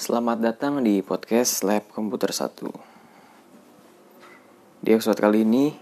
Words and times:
Selamat 0.00 0.40
datang 0.40 0.80
di 0.80 1.04
podcast 1.04 1.60
Lab 1.60 1.84
Komputer 1.92 2.32
1 2.32 2.72
Di 4.80 4.96
episode 4.96 5.20
kali 5.20 5.44
ini 5.44 5.76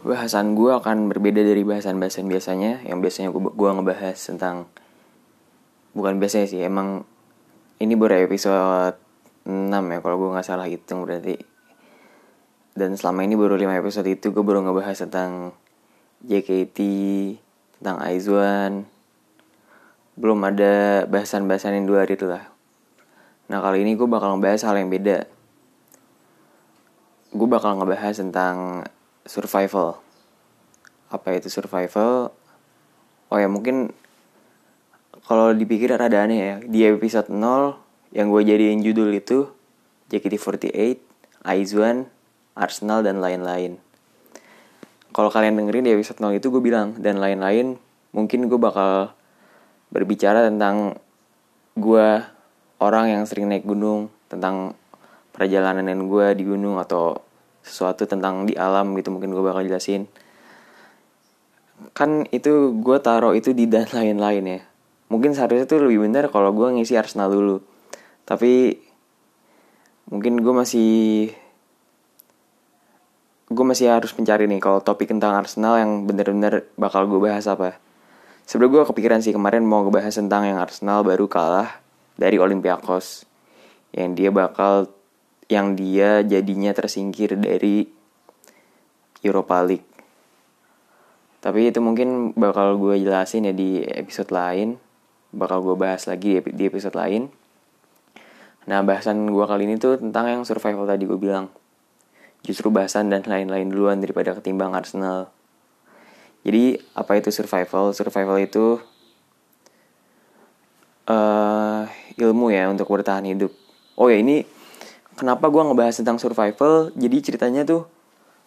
Bahasan 0.00 0.56
gue 0.56 0.72
akan 0.72 1.12
berbeda 1.12 1.44
dari 1.44 1.60
bahasan-bahasan 1.60 2.24
biasanya. 2.24 2.80
Yang 2.88 2.98
biasanya 3.04 3.28
gue, 3.36 3.68
ngebahas 3.76 4.16
tentang 4.16 4.64
Bukan 5.92 6.24
biasanya 6.24 6.48
sih, 6.48 6.64
emang 6.64 7.04
Ini 7.84 8.00
baru 8.00 8.24
episode 8.24 8.96
6 9.44 9.68
ya 9.68 9.98
Kalau 10.00 10.16
gue 10.16 10.40
gak 10.40 10.48
salah 10.48 10.64
hitung 10.64 11.04
berarti. 11.04 11.36
Dan 12.72 12.96
selama 12.96 13.28
ini 13.28 13.36
baru 13.36 13.60
5 13.60 13.76
episode 13.76 14.08
itu 14.08 14.32
Gue 14.32 14.40
baru 14.40 14.64
ngebahas 14.64 15.04
tentang 15.04 15.52
JKT 16.24 16.80
Tentang 17.76 18.00
Aizwan 18.00 18.88
belum 20.20 20.40
ada 20.48 21.04
bahasan-bahasan 21.08 21.80
yang 21.80 21.86
dua 21.88 22.04
hari 22.04 22.12
itu 22.12 22.28
lah 22.28 22.59
Nah 23.50 23.58
kali 23.58 23.82
ini 23.82 23.98
gue 23.98 24.06
bakal 24.06 24.38
ngebahas 24.38 24.62
hal 24.62 24.78
yang 24.78 24.94
beda. 24.94 25.26
Gue 27.34 27.48
bakal 27.50 27.82
ngebahas 27.82 28.22
tentang 28.22 28.86
survival. 29.26 29.98
Apa 31.10 31.34
itu 31.34 31.50
survival? 31.50 32.30
Oh 33.26 33.38
ya 33.42 33.50
mungkin 33.50 33.90
kalau 35.26 35.50
dipikir 35.50 35.90
rada 35.90 36.22
aneh 36.22 36.38
ya. 36.38 36.54
Di 36.62 36.86
episode 36.86 37.26
0 37.26 37.74
yang 38.14 38.30
gue 38.30 38.42
jadiin 38.46 38.86
judul 38.86 39.10
itu 39.18 39.50
JKT48, 40.14 41.02
Aizwan, 41.42 42.06
Arsenal, 42.54 43.02
dan 43.02 43.18
lain-lain. 43.18 43.82
Kalau 45.10 45.26
kalian 45.26 45.58
dengerin 45.58 45.90
di 45.90 45.92
episode 45.98 46.22
0 46.22 46.38
itu 46.38 46.54
gue 46.54 46.62
bilang 46.62 46.94
Dan 47.02 47.18
lain-lain 47.18 47.74
mungkin 48.14 48.46
gue 48.46 48.58
bakal 48.62 49.10
berbicara 49.90 50.46
tentang 50.46 50.94
gue 51.74 52.06
orang 52.80 53.12
yang 53.12 53.22
sering 53.28 53.46
naik 53.46 53.68
gunung 53.68 54.08
tentang 54.26 54.74
perjalanan 55.30 56.08
gue 56.08 56.26
di 56.34 56.44
gunung 56.48 56.80
atau 56.80 57.20
sesuatu 57.60 58.08
tentang 58.08 58.48
di 58.48 58.56
alam 58.56 58.96
gitu 58.96 59.12
mungkin 59.12 59.36
gue 59.36 59.44
bakal 59.44 59.62
jelasin. 59.62 60.08
Kan 61.92 62.28
itu 62.32 62.76
gue 62.80 62.96
taruh 63.00 63.36
itu 63.36 63.52
di 63.52 63.68
dan 63.68 63.86
lain-lain 63.96 64.44
ya. 64.44 64.60
Mungkin 65.12 65.36
seharusnya 65.36 65.68
tuh 65.68 65.84
lebih 65.84 66.08
benar 66.08 66.32
kalau 66.32 66.50
gue 66.56 66.66
ngisi 66.72 66.96
Arsenal 66.96 67.28
dulu. 67.30 67.60
Tapi 68.24 68.78
mungkin 70.10 70.40
gue 70.42 70.54
masih 70.54 70.90
gue 73.50 73.64
masih 73.66 73.90
harus 73.90 74.14
mencari 74.14 74.46
nih 74.46 74.62
kalau 74.62 74.78
topik 74.78 75.10
tentang 75.10 75.34
Arsenal 75.34 75.74
yang 75.82 76.06
bener-bener 76.06 76.70
bakal 76.78 77.10
gue 77.10 77.18
bahas 77.18 77.44
apa. 77.50 77.76
Sebelum 78.46 78.70
gue 78.70 78.82
kepikiran 78.86 79.22
sih 79.22 79.34
kemarin 79.34 79.66
mau 79.66 79.82
ngebahas 79.82 80.14
tentang 80.14 80.46
yang 80.46 80.58
Arsenal 80.62 81.02
baru 81.02 81.26
kalah 81.26 81.89
dari 82.20 82.36
Olympiakos 82.36 83.24
yang 83.96 84.12
dia 84.12 84.28
bakal 84.28 84.92
yang 85.48 85.74
dia 85.74 86.20
jadinya 86.22 86.70
tersingkir 86.76 87.34
dari 87.34 87.88
Europa 89.24 89.64
League. 89.64 89.88
Tapi 91.40 91.72
itu 91.72 91.80
mungkin 91.80 92.36
bakal 92.36 92.76
gue 92.76 93.00
jelasin 93.00 93.48
ya 93.48 93.54
di 93.56 93.80
episode 93.80 94.28
lain, 94.28 94.76
bakal 95.32 95.64
gue 95.64 95.74
bahas 95.74 96.04
lagi 96.04 96.38
di 96.52 96.62
episode 96.68 96.94
lain. 96.94 97.32
Nah 98.68 98.84
bahasan 98.84 99.24
gue 99.24 99.44
kali 99.48 99.64
ini 99.64 99.80
tuh 99.80 99.96
tentang 99.96 100.28
yang 100.28 100.42
survival 100.44 100.84
tadi 100.84 101.08
gue 101.08 101.16
bilang. 101.16 101.48
Justru 102.44 102.68
bahasan 102.68 103.08
dan 103.08 103.24
lain-lain 103.24 103.72
duluan 103.72 103.98
daripada 104.04 104.36
ketimbang 104.36 104.76
Arsenal. 104.76 105.32
Jadi 106.44 106.76
apa 106.96 107.16
itu 107.16 107.32
survival? 107.32 107.92
Survival 107.92 108.36
itu 108.40 108.80
uh, 111.08 111.84
ilmu 112.20 112.52
ya 112.52 112.68
untuk 112.68 112.86
bertahan 112.92 113.24
hidup. 113.24 113.50
Oh 113.96 114.12
ya 114.12 114.20
ini 114.20 114.44
kenapa 115.16 115.48
gue 115.48 115.62
ngebahas 115.64 115.96
tentang 115.96 116.20
survival? 116.20 116.92
Jadi 116.92 117.16
ceritanya 117.24 117.64
tuh 117.64 117.88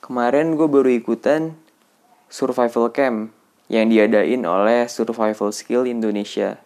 kemarin 0.05 0.53
gue 0.53 0.69
baru 0.69 0.93
ikutan 0.93 1.57
survival 2.29 2.93
camp 2.93 3.33
yang 3.71 3.89
diadain 3.89 4.45
oleh 4.45 4.85
Survival 4.85 5.49
Skill 5.49 5.89
Indonesia 5.89 6.61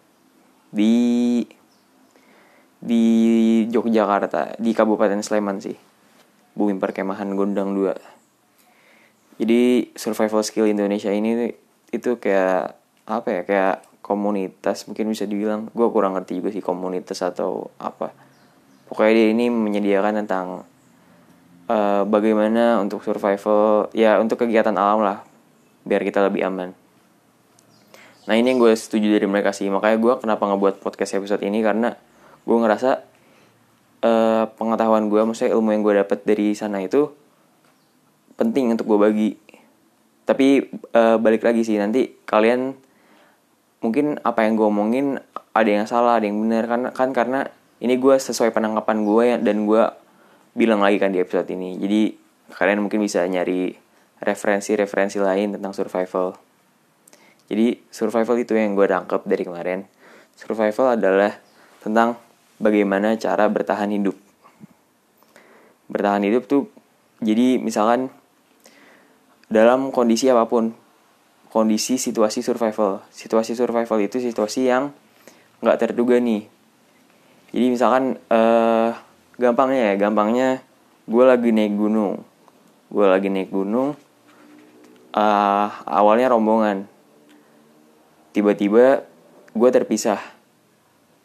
di 0.68 1.40
di 2.78 3.04
Yogyakarta 3.66 4.54
di 4.62 4.70
Kabupaten 4.70 5.18
Sleman 5.18 5.58
sih 5.58 5.74
bumi 6.54 6.78
perkemahan 6.78 7.34
Gondang 7.34 7.74
2 7.74 9.42
jadi 9.42 9.90
survival 9.94 10.42
skill 10.42 10.66
Indonesia 10.66 11.10
ini 11.10 11.54
itu 11.90 12.18
kayak 12.18 12.78
apa 13.06 13.28
ya 13.30 13.42
kayak 13.46 13.76
komunitas 14.08 14.88
mungkin 14.88 15.12
bisa 15.12 15.28
dibilang. 15.28 15.68
Gue 15.76 15.92
kurang 15.92 16.16
ngerti 16.16 16.40
juga 16.40 16.48
sih 16.48 16.64
komunitas 16.64 17.20
atau 17.20 17.68
apa. 17.76 18.16
Pokoknya 18.88 19.12
dia 19.12 19.28
ini 19.36 19.52
menyediakan 19.52 20.24
tentang 20.24 20.64
uh, 21.68 22.02
bagaimana 22.08 22.80
untuk 22.80 23.04
survival 23.04 23.92
ya 23.92 24.16
untuk 24.16 24.40
kegiatan 24.40 24.72
alam 24.72 25.04
lah 25.04 25.20
biar 25.84 26.00
kita 26.00 26.24
lebih 26.24 26.48
aman. 26.48 26.72
Nah 28.24 28.34
ini 28.36 28.56
yang 28.56 28.60
gue 28.60 28.72
setuju 28.72 29.12
dari 29.12 29.28
mereka 29.28 29.52
sih. 29.52 29.68
Makanya 29.68 30.00
gue 30.00 30.14
kenapa 30.24 30.48
ngebuat 30.48 30.80
podcast 30.80 31.20
episode 31.20 31.44
ini 31.44 31.60
karena 31.60 31.92
gue 32.48 32.56
ngerasa 32.56 32.90
uh, 34.04 34.44
pengetahuan 34.56 35.12
gue 35.12 35.20
maksudnya 35.20 35.52
ilmu 35.52 35.68
yang 35.76 35.82
gue 35.84 35.94
dapat 36.00 36.24
dari 36.24 36.56
sana 36.56 36.80
itu 36.80 37.12
penting 38.40 38.72
untuk 38.72 38.88
gue 38.88 38.98
bagi. 39.00 39.30
Tapi 40.24 40.64
uh, 40.96 41.16
balik 41.20 41.44
lagi 41.44 41.64
sih 41.64 41.76
nanti 41.76 42.08
kalian 42.24 42.87
mungkin 43.78 44.18
apa 44.26 44.46
yang 44.46 44.58
gue 44.58 44.66
omongin 44.66 45.06
ada 45.54 45.70
yang 45.70 45.86
salah 45.86 46.18
ada 46.18 46.26
yang 46.26 46.38
benar. 46.38 46.66
Kan 46.66 46.80
kan 46.94 47.10
karena 47.14 47.40
ini 47.78 47.94
gue 47.98 48.14
sesuai 48.18 48.50
penangkapan 48.50 49.06
gue 49.06 49.22
ya, 49.24 49.36
dan 49.38 49.66
gue 49.66 49.82
bilang 50.58 50.82
lagi 50.82 50.98
kan 50.98 51.14
di 51.14 51.22
episode 51.22 51.46
ini. 51.50 51.78
Jadi 51.78 52.00
kalian 52.54 52.82
mungkin 52.82 52.98
bisa 53.02 53.22
nyari 53.26 53.70
referensi-referensi 54.18 55.22
lain 55.22 55.54
tentang 55.54 55.70
survival. 55.70 56.34
Jadi 57.48 57.80
survival 57.88 58.36
itu 58.42 58.52
yang 58.58 58.74
gue 58.74 58.86
tangkap 58.90 59.22
dari 59.24 59.42
kemarin. 59.46 59.86
Survival 60.34 60.98
adalah 60.98 61.32
tentang 61.80 62.18
bagaimana 62.58 63.14
cara 63.14 63.46
bertahan 63.46 63.94
hidup. 63.94 64.18
Bertahan 65.88 66.26
hidup 66.26 66.44
tuh 66.50 66.68
jadi 67.18 67.58
misalkan 67.58 68.12
dalam 69.48 69.90
kondisi 69.90 70.28
apa 70.28 70.44
pun 70.44 70.76
kondisi 71.48 71.96
situasi 71.96 72.44
survival. 72.44 73.04
Situasi 73.08 73.56
survival 73.56 73.98
itu 74.04 74.20
situasi 74.20 74.68
yang 74.68 74.92
nggak 75.64 75.78
terduga 75.80 76.20
nih. 76.20 76.46
Jadi 77.50 77.66
misalkan 77.72 78.20
uh, 78.28 78.92
gampangnya 79.40 79.92
ya, 79.92 79.94
gampangnya 79.96 80.48
gue 81.08 81.24
lagi 81.24 81.48
naik 81.48 81.74
gunung, 81.74 82.20
gue 82.92 83.06
lagi 83.08 83.32
naik 83.32 83.48
gunung, 83.48 83.96
uh, 85.16 85.68
awalnya 85.88 86.28
rombongan, 86.28 86.84
tiba-tiba 88.36 89.08
gue 89.56 89.70
terpisah, 89.72 90.20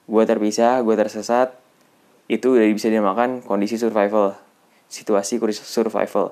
gue 0.07 0.23
terpisah, 0.23 0.79
gue 0.79 0.95
tersesat, 0.95 1.59
itu 2.31 2.55
udah 2.55 2.63
bisa 2.71 2.87
dimakan 2.87 3.43
kondisi 3.43 3.75
survival, 3.75 4.39
situasi 4.87 5.43
survival. 5.59 6.31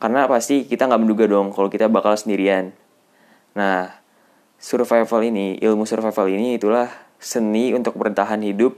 Karena 0.00 0.24
pasti 0.24 0.64
kita 0.64 0.88
nggak 0.88 1.00
menduga 1.04 1.28
dong 1.28 1.52
kalau 1.52 1.68
kita 1.68 1.92
bakal 1.92 2.16
sendirian 2.16 2.72
Nah, 3.56 3.88
survival 4.60 5.24
ini, 5.24 5.56
ilmu 5.64 5.88
survival 5.88 6.28
ini 6.28 6.60
itulah 6.60 6.92
seni 7.16 7.72
untuk 7.72 7.96
bertahan 7.96 8.44
hidup 8.44 8.76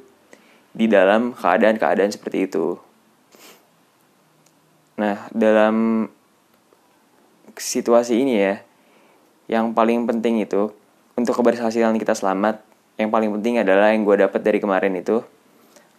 di 0.71 0.87
dalam 0.87 1.35
keadaan-keadaan 1.35 2.15
seperti 2.15 2.47
itu. 2.47 2.79
Nah, 5.03 5.27
dalam 5.35 6.07
situasi 7.59 8.23
ini 8.23 8.35
ya, 8.39 8.63
yang 9.51 9.75
paling 9.75 10.07
penting 10.07 10.39
itu 10.47 10.71
untuk 11.19 11.35
keberhasilan 11.35 11.99
kita 11.99 12.15
selamat, 12.15 12.63
yang 13.03 13.11
paling 13.11 13.35
penting 13.35 13.59
adalah 13.59 13.91
yang 13.91 14.07
gue 14.07 14.15
dapat 14.23 14.41
dari 14.43 14.63
kemarin 14.63 14.95
itu 14.95 15.19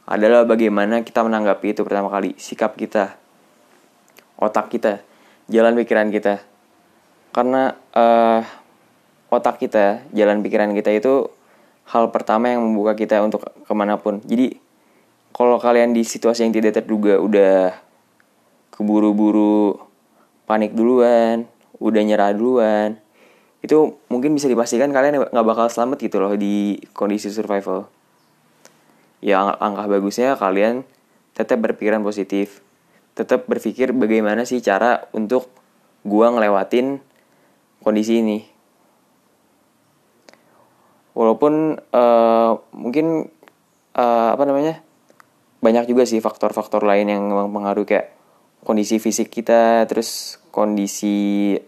adalah 0.09 0.41
bagaimana 0.41 1.05
kita 1.05 1.21
menanggapi 1.21 1.75
itu 1.75 1.85
pertama 1.85 2.09
kali, 2.09 2.33
sikap 2.39 2.73
kita, 2.73 3.13
otak 4.41 4.73
kita, 4.73 5.05
jalan 5.51 5.77
pikiran 5.77 6.09
kita. 6.09 6.41
Karena 7.29 7.77
uh, 7.93 8.41
otak 9.29 9.61
kita, 9.61 10.03
jalan 10.13 10.41
pikiran 10.41 10.73
kita 10.73 10.89
itu 10.93 11.29
hal 11.89 12.09
pertama 12.13 12.53
yang 12.53 12.61
membuka 12.65 12.93
kita 12.97 13.21
untuk 13.21 13.45
ke 13.45 13.73
mana 13.73 13.97
pun. 13.97 14.21
Jadi 14.25 14.57
kalau 15.33 15.61
kalian 15.61 15.93
di 15.93 16.01
situasi 16.01 16.45
yang 16.45 16.53
tidak 16.53 16.81
terduga 16.81 17.21
udah 17.21 17.73
keburu-buru 18.73 19.77
panik 20.49 20.73
duluan, 20.73 21.45
udah 21.77 22.01
nyerah 22.01 22.33
duluan, 22.33 22.97
itu 23.61 24.01
mungkin 24.09 24.33
bisa 24.33 24.49
dipastikan 24.49 24.89
kalian 24.89 25.29
nggak 25.29 25.45
bakal 25.45 25.69
selamat 25.69 25.97
gitu 26.01 26.17
loh 26.17 26.33
di 26.33 26.81
kondisi 26.97 27.29
survival. 27.29 27.85
Ya 29.21 29.43
angka 29.45 29.85
bagusnya 29.85 30.39
kalian 30.39 30.87
tetap 31.37 31.61
berpikiran 31.61 32.01
positif, 32.01 32.65
tetap 33.13 33.45
berpikir 33.45 33.93
bagaimana 33.93 34.47
sih 34.47 34.63
cara 34.63 35.05
untuk 35.13 35.51
gua 36.07 36.31
ngelewatin 36.33 37.03
kondisi 37.83 38.23
ini 38.23 38.58
walaupun 41.19 41.75
uh, 41.91 42.51
mungkin 42.71 43.27
uh, 43.91 44.29
apa 44.31 44.43
namanya 44.47 44.79
banyak 45.59 45.91
juga 45.91 46.07
sih 46.07 46.23
faktor-faktor 46.23 46.87
lain 46.87 47.11
yang 47.11 47.27
mempengaruhi 47.27 47.83
kayak 47.83 48.07
kondisi 48.63 49.03
fisik 49.03 49.27
kita 49.27 49.83
terus 49.91 50.39
kondisi 50.55 51.59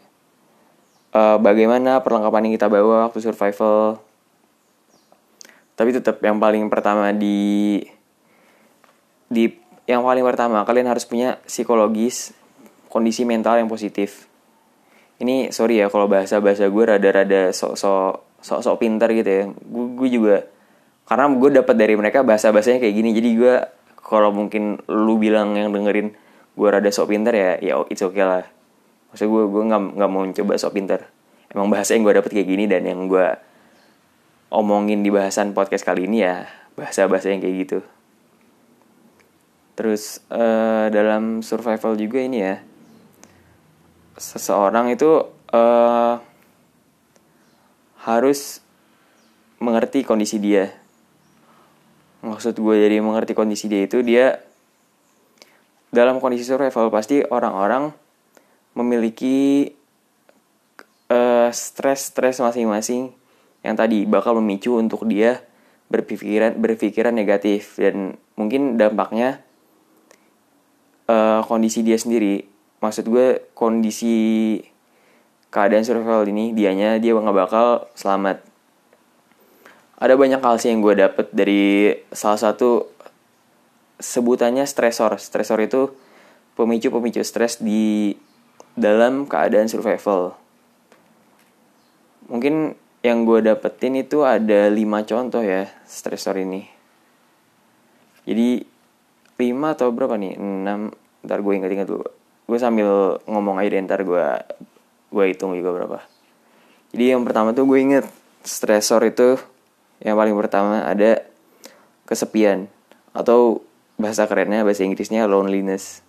uh, 1.11 1.35
bagaimana 1.43 1.99
perlengkapan 1.99 2.47
yang 2.47 2.53
kita 2.55 2.71
bawa 2.71 3.11
waktu 3.11 3.19
survival. 3.19 3.99
Tapi 5.75 5.89
tetap 5.91 6.23
yang 6.23 6.39
paling 6.39 6.71
pertama 6.71 7.11
di 7.11 7.83
di 9.27 9.51
yang 9.83 10.07
paling 10.07 10.23
pertama 10.23 10.63
kalian 10.63 10.87
harus 10.87 11.03
punya 11.03 11.43
psikologis 11.43 12.31
kondisi 12.87 13.27
mental 13.27 13.59
yang 13.59 13.67
positif. 13.67 14.31
Ini 15.19 15.51
sorry 15.51 15.83
ya 15.83 15.91
kalau 15.91 16.07
bahasa 16.07 16.39
bahasa 16.39 16.71
gue 16.71 16.83
rada-rada 16.87 17.51
sok-sok 17.51 18.30
sok-sok 18.41 18.81
pinter 18.81 19.09
gitu 19.13 19.29
ya. 19.29 19.43
Gue, 19.69 20.09
juga 20.09 20.45
karena 21.05 21.29
gue 21.31 21.49
dapat 21.61 21.75
dari 21.77 21.93
mereka 21.95 22.25
bahasa 22.25 22.49
bahasanya 22.49 22.81
kayak 22.81 22.95
gini. 22.97 23.09
Jadi 23.13 23.29
gue 23.37 23.53
kalau 24.01 24.33
mungkin 24.33 24.81
lu 24.89 25.15
bilang 25.21 25.55
yang 25.55 25.71
dengerin 25.71 26.13
gue 26.51 26.67
rada 26.67 26.91
sok 26.91 27.15
pinter 27.15 27.31
ya 27.31 27.51
ya 27.61 27.73
it's 27.87 28.03
okay 28.03 28.25
lah. 28.25 28.43
Maksud 29.13 29.27
gue 29.29 29.43
gue 29.47 29.63
nggak 29.71 29.81
nggak 29.95 30.09
mau 30.11 30.25
coba 30.25 30.53
sok 30.57 30.73
pinter. 30.75 31.07
Emang 31.51 31.71
bahasa 31.71 31.95
yang 31.95 32.03
gue 32.03 32.15
dapet 32.15 32.31
kayak 32.31 32.47
gini 32.47 32.65
dan 32.67 32.83
yang 32.83 33.07
gue 33.07 33.27
omongin 34.51 34.99
di 34.99 35.09
bahasan 35.13 35.55
podcast 35.55 35.87
kali 35.87 36.07
ini 36.07 36.27
ya 36.27 36.47
bahasa 36.75 37.07
bahasa 37.07 37.31
yang 37.31 37.39
kayak 37.39 37.55
gitu. 37.67 37.79
Terus 39.79 40.19
uh, 40.27 40.91
dalam 40.91 41.39
survival 41.39 41.95
juga 41.95 42.19
ini 42.19 42.39
ya 42.43 42.55
seseorang 44.21 44.91
itu 44.93 45.23
uh, 45.55 46.13
harus 48.17 48.59
mengerti 49.61 50.01
kondisi 50.01 50.41
dia. 50.41 50.73
Maksud 52.21 52.57
gue 52.57 52.75
jadi 52.77 53.01
mengerti 53.01 53.33
kondisi 53.33 53.65
dia 53.65 53.85
itu 53.85 54.01
dia 54.05 54.41
dalam 55.91 56.23
kondisi 56.23 56.47
survival 56.47 56.87
pasti 56.87 57.19
orang-orang 57.21 57.91
memiliki 58.73 59.67
uh, 61.11 61.51
stres-stres 61.51 62.39
masing-masing 62.39 63.11
yang 63.61 63.75
tadi 63.75 64.07
bakal 64.07 64.39
memicu 64.39 64.79
untuk 64.79 65.03
dia 65.05 65.43
berpikiran 65.91 66.55
berpikiran 66.55 67.11
negatif. 67.11 67.75
Dan 67.77 68.15
mungkin 68.39 68.79
dampaknya 68.79 69.43
uh, 71.11 71.43
kondisi 71.45 71.83
dia 71.83 71.99
sendiri. 71.99 72.47
Maksud 72.81 73.05
gue 73.11 73.51
kondisi 73.53 74.57
keadaan 75.51 75.83
survival 75.85 76.25
ini 76.31 76.55
dianya 76.55 76.97
dia 76.97 77.13
nggak 77.13 77.37
bakal 77.37 77.91
selamat 77.93 78.41
ada 80.01 80.17
banyak 80.17 80.41
hal 80.41 80.57
sih 80.57 80.73
yang 80.73 80.81
gue 80.81 80.97
dapet 80.97 81.29
dari 81.29 81.93
salah 82.09 82.41
satu 82.41 82.89
sebutannya 84.01 84.65
stresor. 84.65 85.13
Stresor 85.21 85.61
itu 85.61 85.93
pemicu-pemicu 86.57 87.21
stres 87.21 87.61
di 87.61 88.17
dalam 88.73 89.29
keadaan 89.29 89.69
survival. 89.69 90.33
Mungkin 92.33 92.73
yang 93.05 93.29
gue 93.29 93.45
dapetin 93.45 93.93
itu 93.93 94.25
ada 94.25 94.73
5 94.73 95.05
contoh 95.05 95.45
ya 95.45 95.69
stresor 95.85 96.33
ini. 96.41 96.65
Jadi 98.25 98.65
5 99.37 99.73
atau 99.77 99.93
berapa 99.93 100.17
nih? 100.17 100.33
6. 100.33 101.29
Ntar 101.29 101.39
gue 101.45 101.53
inget-inget 101.53 101.85
dulu. 101.85 102.09
Gue 102.49 102.57
sambil 102.57 103.21
ngomong 103.29 103.61
aja 103.61 103.77
deh 103.77 103.85
ntar 103.85 104.01
gue 104.01 104.25
gue 105.11 105.23
hitung 105.27 105.53
juga 105.53 105.75
berapa. 105.75 105.99
Jadi 106.95 107.03
yang 107.11 107.27
pertama 107.27 107.51
tuh 107.51 107.67
gue 107.67 107.79
inget 107.79 108.05
stresor 108.41 109.03
itu 109.05 109.37
yang 110.01 110.17
paling 110.17 110.33
pertama 110.33 110.87
ada 110.87 111.21
kesepian 112.09 112.65
atau 113.13 113.61
bahasa 113.99 114.25
kerennya 114.25 114.65
bahasa 114.65 114.81
Inggrisnya 114.87 115.29
loneliness. 115.29 116.01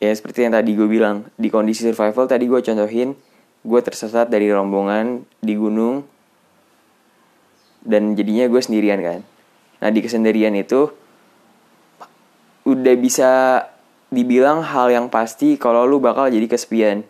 Ya 0.00 0.10
seperti 0.16 0.48
yang 0.48 0.56
tadi 0.56 0.72
gue 0.72 0.88
bilang 0.88 1.28
di 1.36 1.52
kondisi 1.52 1.84
survival 1.84 2.24
tadi 2.24 2.48
gue 2.48 2.60
contohin 2.64 3.14
gue 3.60 3.80
tersesat 3.84 4.32
dari 4.32 4.48
rombongan 4.48 5.28
di 5.44 5.54
gunung 5.54 6.08
dan 7.84 8.16
jadinya 8.16 8.48
gue 8.48 8.60
sendirian 8.60 9.00
kan. 9.00 9.20
Nah 9.80 9.88
di 9.92 10.00
kesendirian 10.00 10.56
itu 10.56 10.88
udah 12.64 12.94
bisa 12.96 13.64
dibilang 14.10 14.66
hal 14.66 14.90
yang 14.90 15.06
pasti 15.06 15.54
kalau 15.54 15.86
lu 15.86 16.02
bakal 16.02 16.26
jadi 16.26 16.46
kesepian. 16.50 17.06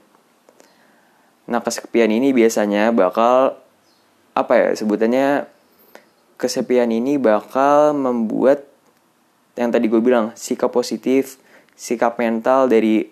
Nah 1.49 1.61
kesepian 1.65 2.13
ini 2.13 2.31
biasanya 2.31 2.93
bakal 2.93 3.57
apa 4.37 4.53
ya 4.55 4.69
sebutannya 4.77 5.49
kesepian 6.39 6.89
ini 6.89 7.19
bakal 7.19 7.93
membuat 7.93 8.65
yang 9.59 9.75
tadi 9.75 9.91
gue 9.91 10.01
bilang 10.01 10.33
sikap 10.39 10.73
positif 10.73 11.37
sikap 11.75 12.17
mental 12.17 12.71
dari 12.71 13.09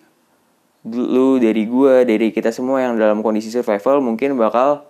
lu 0.88 1.37
dari 1.37 1.69
gue 1.69 2.06
dari 2.08 2.32
kita 2.32 2.55
semua 2.55 2.81
yang 2.81 2.96
dalam 2.96 3.20
kondisi 3.20 3.52
survival 3.52 4.00
mungkin 4.00 4.38
bakal 4.38 4.87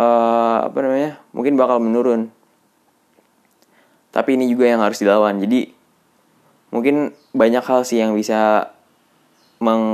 uh, 0.00 0.58
apa 0.66 0.78
namanya 0.82 1.20
mungkin 1.30 1.54
bakal 1.54 1.78
menurun 1.78 2.32
tapi 4.10 4.34
ini 4.34 4.50
juga 4.50 4.66
yang 4.66 4.80
harus 4.82 4.98
dilawan 4.98 5.38
jadi 5.38 5.70
mungkin 6.72 7.14
banyak 7.32 7.64
hal 7.64 7.80
sih 7.84 8.00
yang 8.00 8.12
bisa 8.12 8.72
meng 9.58 9.84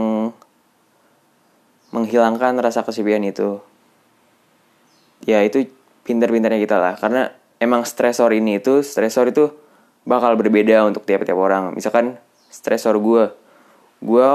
menghilangkan 1.89 2.59
rasa 2.61 2.85
kesepian 2.85 3.25
itu. 3.25 3.63
Ya 5.25 5.41
itu 5.41 5.71
pinter-pinternya 6.05 6.61
kita 6.61 6.77
lah. 6.77 6.95
Karena 7.01 7.33
emang 7.63 7.87
stresor 7.89 8.35
ini 8.35 8.61
itu 8.61 8.85
stresor 8.85 9.31
itu 9.33 9.51
bakal 10.05 10.37
berbeda 10.37 10.85
untuk 10.85 11.05
tiap-tiap 11.09 11.39
orang. 11.39 11.73
Misalkan 11.73 12.21
stresor 12.49 12.97
gue 13.01 13.33
gue 13.99 14.31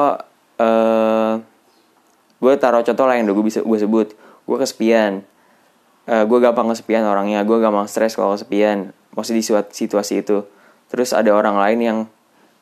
uh, 0.60 1.34
gue 2.44 2.54
taruh 2.60 2.84
contoh 2.84 3.06
lah 3.08 3.16
yang 3.16 3.30
udah 3.30 3.36
gue 3.38 3.46
bisa 3.46 3.60
gue 3.62 3.80
sebut. 3.80 4.08
Gue 4.44 4.58
kesepian. 4.60 5.24
Uh, 6.04 6.28
gue 6.28 6.40
gampang 6.42 6.68
kesepian 6.72 7.06
orangnya. 7.06 7.46
Gue 7.48 7.62
gampang 7.62 7.86
stres 7.86 8.18
kalau 8.18 8.36
kesepian. 8.36 8.92
Maksud 9.14 9.34
di 9.38 9.44
situasi 9.72 10.26
itu. 10.26 10.44
Terus 10.90 11.14
ada 11.14 11.32
orang 11.34 11.58
lain 11.58 11.80
yang 11.80 11.98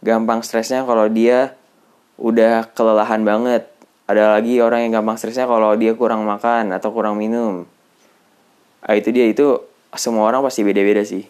gampang 0.02 0.42
stresnya 0.42 0.84
kalau 0.84 1.08
dia 1.08 1.58
udah 2.18 2.70
kelelahan 2.74 3.22
banget. 3.26 3.70
Ada 4.10 4.36
lagi 4.36 4.60
orang 4.60 4.86
yang 4.86 5.02
gampang 5.02 5.16
stresnya 5.16 5.48
kalau 5.48 5.72
dia 5.80 5.96
kurang 5.96 6.28
makan 6.28 6.76
atau 6.76 6.92
kurang 6.92 7.16
minum. 7.16 7.64
Ah 8.84 8.98
itu 8.98 9.14
dia 9.14 9.30
itu 9.30 9.62
semua 9.96 10.28
orang 10.28 10.44
pasti 10.44 10.66
beda-beda 10.66 11.06
sih. 11.06 11.30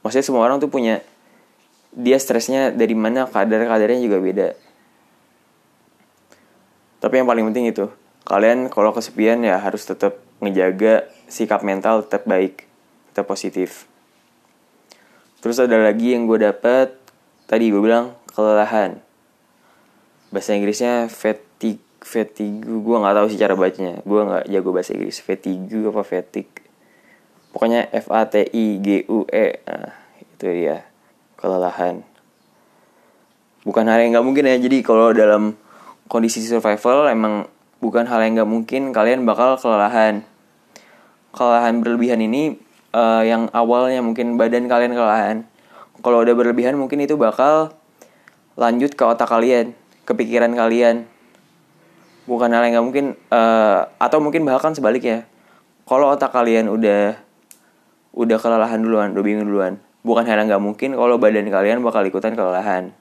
Maksudnya 0.00 0.24
semua 0.24 0.42
orang 0.46 0.62
tuh 0.62 0.70
punya 0.70 1.02
dia 1.92 2.16
stresnya 2.16 2.72
dari 2.72 2.94
mana 2.96 3.28
kadar-kadarnya 3.28 4.00
juga 4.00 4.18
beda. 4.22 4.48
Tapi 7.02 7.14
yang 7.20 7.28
paling 7.28 7.44
penting 7.52 7.68
itu 7.68 7.86
kalian 8.26 8.72
kalau 8.72 8.90
kesepian 8.90 9.44
ya 9.44 9.60
harus 9.60 9.86
tetap 9.86 10.18
ngejaga 10.40 11.06
sikap 11.30 11.62
mental 11.62 12.06
tetap 12.06 12.24
baik 12.24 12.64
tetap 13.12 13.28
positif. 13.28 13.88
Terus 15.40 15.56
ada 15.62 15.78
lagi 15.78 16.12
yang 16.16 16.26
gue 16.26 16.42
dapat 16.42 17.05
tadi 17.46 17.70
gue 17.70 17.82
bilang 17.82 18.14
kelelahan. 18.34 19.02
Bahasa 20.30 20.52
Inggrisnya 20.52 21.06
fatigue 21.08 21.82
fatigue. 22.06 22.62
Gue 22.62 22.96
nggak 23.02 23.14
tahu 23.18 23.26
sih 23.32 23.38
cara 23.40 23.58
bacanya. 23.58 23.98
Gue 24.06 24.20
nggak 24.22 24.44
jago 24.46 24.70
bahasa 24.70 24.94
Inggris. 24.94 25.18
Fatigue 25.18 25.90
apa 25.90 26.02
fatigue? 26.06 26.62
Pokoknya 27.50 27.90
F 27.90 28.06
A 28.14 28.28
T 28.30 28.46
I 28.46 28.78
G 28.78 28.88
U 29.10 29.26
E. 29.26 29.58
Nah, 29.66 29.90
itu 30.22 30.46
dia. 30.46 30.86
Kelelahan. 31.34 32.06
Bukan 33.66 33.84
hal 33.90 33.98
yang 33.98 34.14
nggak 34.14 34.26
mungkin 34.26 34.44
ya. 34.46 34.56
Jadi 34.60 34.86
kalau 34.86 35.10
dalam 35.10 35.58
kondisi 36.06 36.38
survival 36.46 37.10
emang 37.10 37.50
bukan 37.82 38.06
hal 38.06 38.22
yang 38.22 38.38
nggak 38.38 38.50
mungkin. 38.50 38.94
Kalian 38.94 39.26
bakal 39.26 39.58
kelelahan. 39.58 40.22
Kelelahan 41.34 41.82
berlebihan 41.82 42.22
ini 42.22 42.56
uh, 42.96 43.20
yang 43.26 43.50
awalnya 43.52 44.00
mungkin 44.00 44.40
badan 44.40 44.70
kalian 44.70 44.96
kelelahan 44.96 45.44
kalau 46.06 46.22
udah 46.22 46.38
berlebihan 46.38 46.78
mungkin 46.78 47.02
itu 47.02 47.18
bakal 47.18 47.74
lanjut 48.54 48.94
ke 48.94 49.02
otak 49.02 49.26
kalian 49.26 49.74
ke 50.06 50.14
pikiran 50.14 50.54
kalian 50.54 51.10
bukan 52.30 52.46
hal 52.54 52.62
yang 52.62 52.78
nggak 52.78 52.86
mungkin 52.86 53.06
uh, 53.34 53.90
atau 53.98 54.22
mungkin 54.22 54.46
bahkan 54.46 54.70
sebaliknya 54.70 55.26
kalau 55.86 56.10
otak 56.14 56.34
kalian 56.34 56.66
udah 56.70 57.14
udah 58.16 58.38
kelelahan 58.42 58.82
duluan, 58.82 59.14
udah 59.14 59.22
bingung 59.22 59.46
duluan. 59.46 59.78
Bukan 60.02 60.26
hal 60.26 60.42
yang 60.42 60.50
gak 60.50 60.64
mungkin 60.64 60.98
kalau 60.98 61.20
badan 61.20 61.46
kalian 61.46 61.78
bakal 61.84 62.02
ikutan 62.02 62.34
kelelahan. 62.34 62.96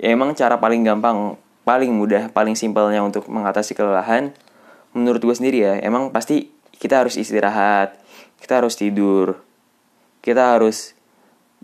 Ya 0.00 0.14
emang 0.14 0.32
cara 0.32 0.56
paling 0.56 0.86
gampang, 0.86 1.36
paling 1.66 1.90
mudah, 1.92 2.30
paling 2.30 2.54
simpelnya 2.54 3.02
untuk 3.02 3.26
mengatasi 3.26 3.74
kelelahan, 3.74 4.30
menurut 4.94 5.18
gue 5.18 5.34
sendiri 5.34 5.58
ya, 5.60 5.74
emang 5.82 6.14
pasti 6.14 6.54
kita 6.78 7.02
harus 7.02 7.18
istirahat, 7.18 7.98
kita 8.38 8.62
harus 8.62 8.78
tidur, 8.78 9.42
kita 10.22 10.54
harus 10.54 10.94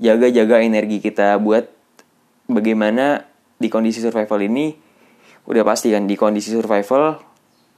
jaga-jaga 0.00 0.62
energi 0.62 0.98
kita 0.98 1.38
buat 1.38 1.70
bagaimana 2.50 3.24
di 3.58 3.70
kondisi 3.70 4.02
survival 4.02 4.42
ini 4.42 4.74
udah 5.44 5.62
pasti 5.62 5.92
kan 5.92 6.08
di 6.08 6.16
kondisi 6.18 6.50
survival 6.50 7.20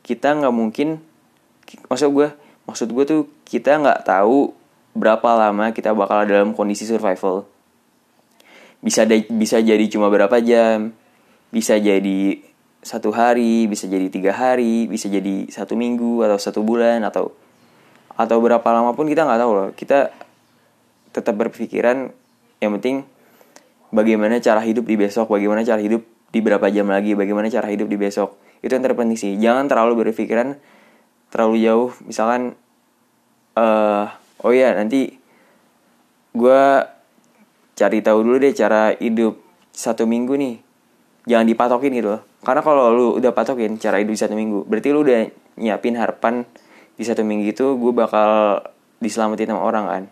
kita 0.07 0.39
nggak 0.39 0.55
mungkin 0.55 1.03
maksud 1.91 2.15
gue 2.15 2.29
maksud 2.67 2.89
gue 2.91 3.05
tuh 3.07 3.21
kita 3.47 3.79
nggak 3.79 4.07
tahu 4.07 4.55
berapa 4.97 5.29
lama 5.37 5.77
kita 5.77 5.93
bakal 5.93 6.25
dalam 6.25 6.57
kondisi 6.57 6.89
survival. 6.89 7.45
Bisa 8.81 9.05
de- 9.05 9.29
bisa 9.29 9.61
jadi 9.61 9.85
cuma 9.93 10.09
berapa 10.09 10.41
jam 10.41 10.97
bisa 11.53 11.79
jadi 11.79 12.43
satu 12.81 13.15
hari 13.15 13.67
bisa 13.67 13.87
jadi 13.87 14.09
tiga 14.11 14.35
hari 14.35 14.87
bisa 14.91 15.07
jadi 15.07 15.47
satu 15.51 15.79
minggu 15.79 16.23
atau 16.27 16.39
satu 16.39 16.61
bulan 16.63 17.03
atau 17.07 17.35
atau 18.17 18.37
berapa 18.41 18.65
lama 18.65 18.97
pun 18.97 19.07
kita 19.07 19.29
nggak 19.29 19.41
tahu 19.41 19.53
loh. 19.53 19.69
Kita 19.77 20.11
tetap 21.17 21.33
berpikiran 21.41 22.13
yang 22.61 22.77
penting 22.77 23.09
bagaimana 23.89 24.37
cara 24.45 24.61
hidup 24.61 24.85
di 24.85 25.01
besok 25.01 25.33
bagaimana 25.33 25.65
cara 25.65 25.81
hidup 25.81 26.05
di 26.37 26.45
berapa 26.45 26.69
jam 26.69 26.93
lagi 26.93 27.17
bagaimana 27.17 27.49
cara 27.49 27.73
hidup 27.73 27.89
di 27.89 27.97
besok. 27.97 28.37
Itu 28.61 28.77
yang 28.77 28.85
terpenting 28.85 29.17
sih. 29.17 29.33
Jangan 29.41 29.73
terlalu 29.73 30.05
berpikiran 30.05 30.61
terlalu 31.33 31.65
jauh. 31.65 31.91
Misalkan 32.05 32.53
eh 33.57 34.05
oh 34.45 34.53
ya 34.53 34.77
nanti 34.77 35.17
gue 36.37 36.63
cari 37.73 37.99
tahu 38.05 38.19
dulu 38.21 38.37
deh 38.37 38.53
cara 38.53 38.93
hidup 39.01 39.41
satu 39.73 40.05
minggu 40.05 40.37
nih. 40.37 40.55
Jangan 41.25 41.47
dipatokin 41.49 41.93
gitu 41.97 42.21
loh. 42.21 42.23
Karena 42.45 42.61
kalau 42.61 42.93
lu 42.93 43.07
udah 43.17 43.33
patokin 43.33 43.81
cara 43.81 43.97
hidup 43.99 44.13
di 44.13 44.21
satu 44.21 44.35
minggu 44.37 44.69
berarti 44.69 44.89
lu 44.93 45.01
udah 45.03 45.25
nyiapin 45.57 45.97
harapan 45.97 46.45
di 46.97 47.05
satu 47.05 47.25
minggu 47.25 47.49
itu 47.49 47.77
gue 47.81 47.93
bakal 47.93 48.61
diselamatin 49.01 49.53
sama 49.53 49.63
orang 49.65 49.85
kan 49.89 50.03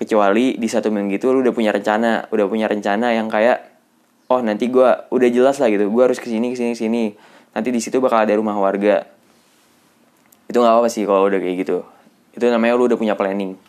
kecuali 0.00 0.56
di 0.56 0.64
satu 0.64 0.88
minggu 0.88 1.20
itu 1.20 1.28
lu 1.28 1.44
udah 1.44 1.52
punya 1.52 1.76
rencana 1.76 2.24
udah 2.32 2.48
punya 2.48 2.64
rencana 2.64 3.12
yang 3.12 3.28
kayak 3.28 3.68
oh 4.32 4.40
nanti 4.40 4.72
gue 4.72 4.88
udah 5.12 5.28
jelas 5.28 5.60
lah 5.60 5.68
gitu. 5.68 5.92
Gue 5.92 6.02
harus 6.08 6.16
ke 6.16 6.32
sini 6.32 6.48
ke 6.48 6.56
sini 6.56 6.72
ke 6.72 6.80
sini 6.80 7.02
nanti 7.52 7.68
di 7.68 7.82
situ 7.84 8.00
bakal 8.00 8.24
ada 8.24 8.32
rumah 8.32 8.56
warga. 8.56 9.04
Itu 10.48 10.64
nggak 10.64 10.74
apa 10.80 10.88
sih 10.88 11.04
kalau 11.04 11.28
udah 11.28 11.36
kayak 11.36 11.56
gitu. 11.66 11.84
Itu 12.32 12.48
namanya 12.48 12.80
lu 12.80 12.88
udah 12.88 12.96
punya 12.96 13.12
planning. 13.12 13.60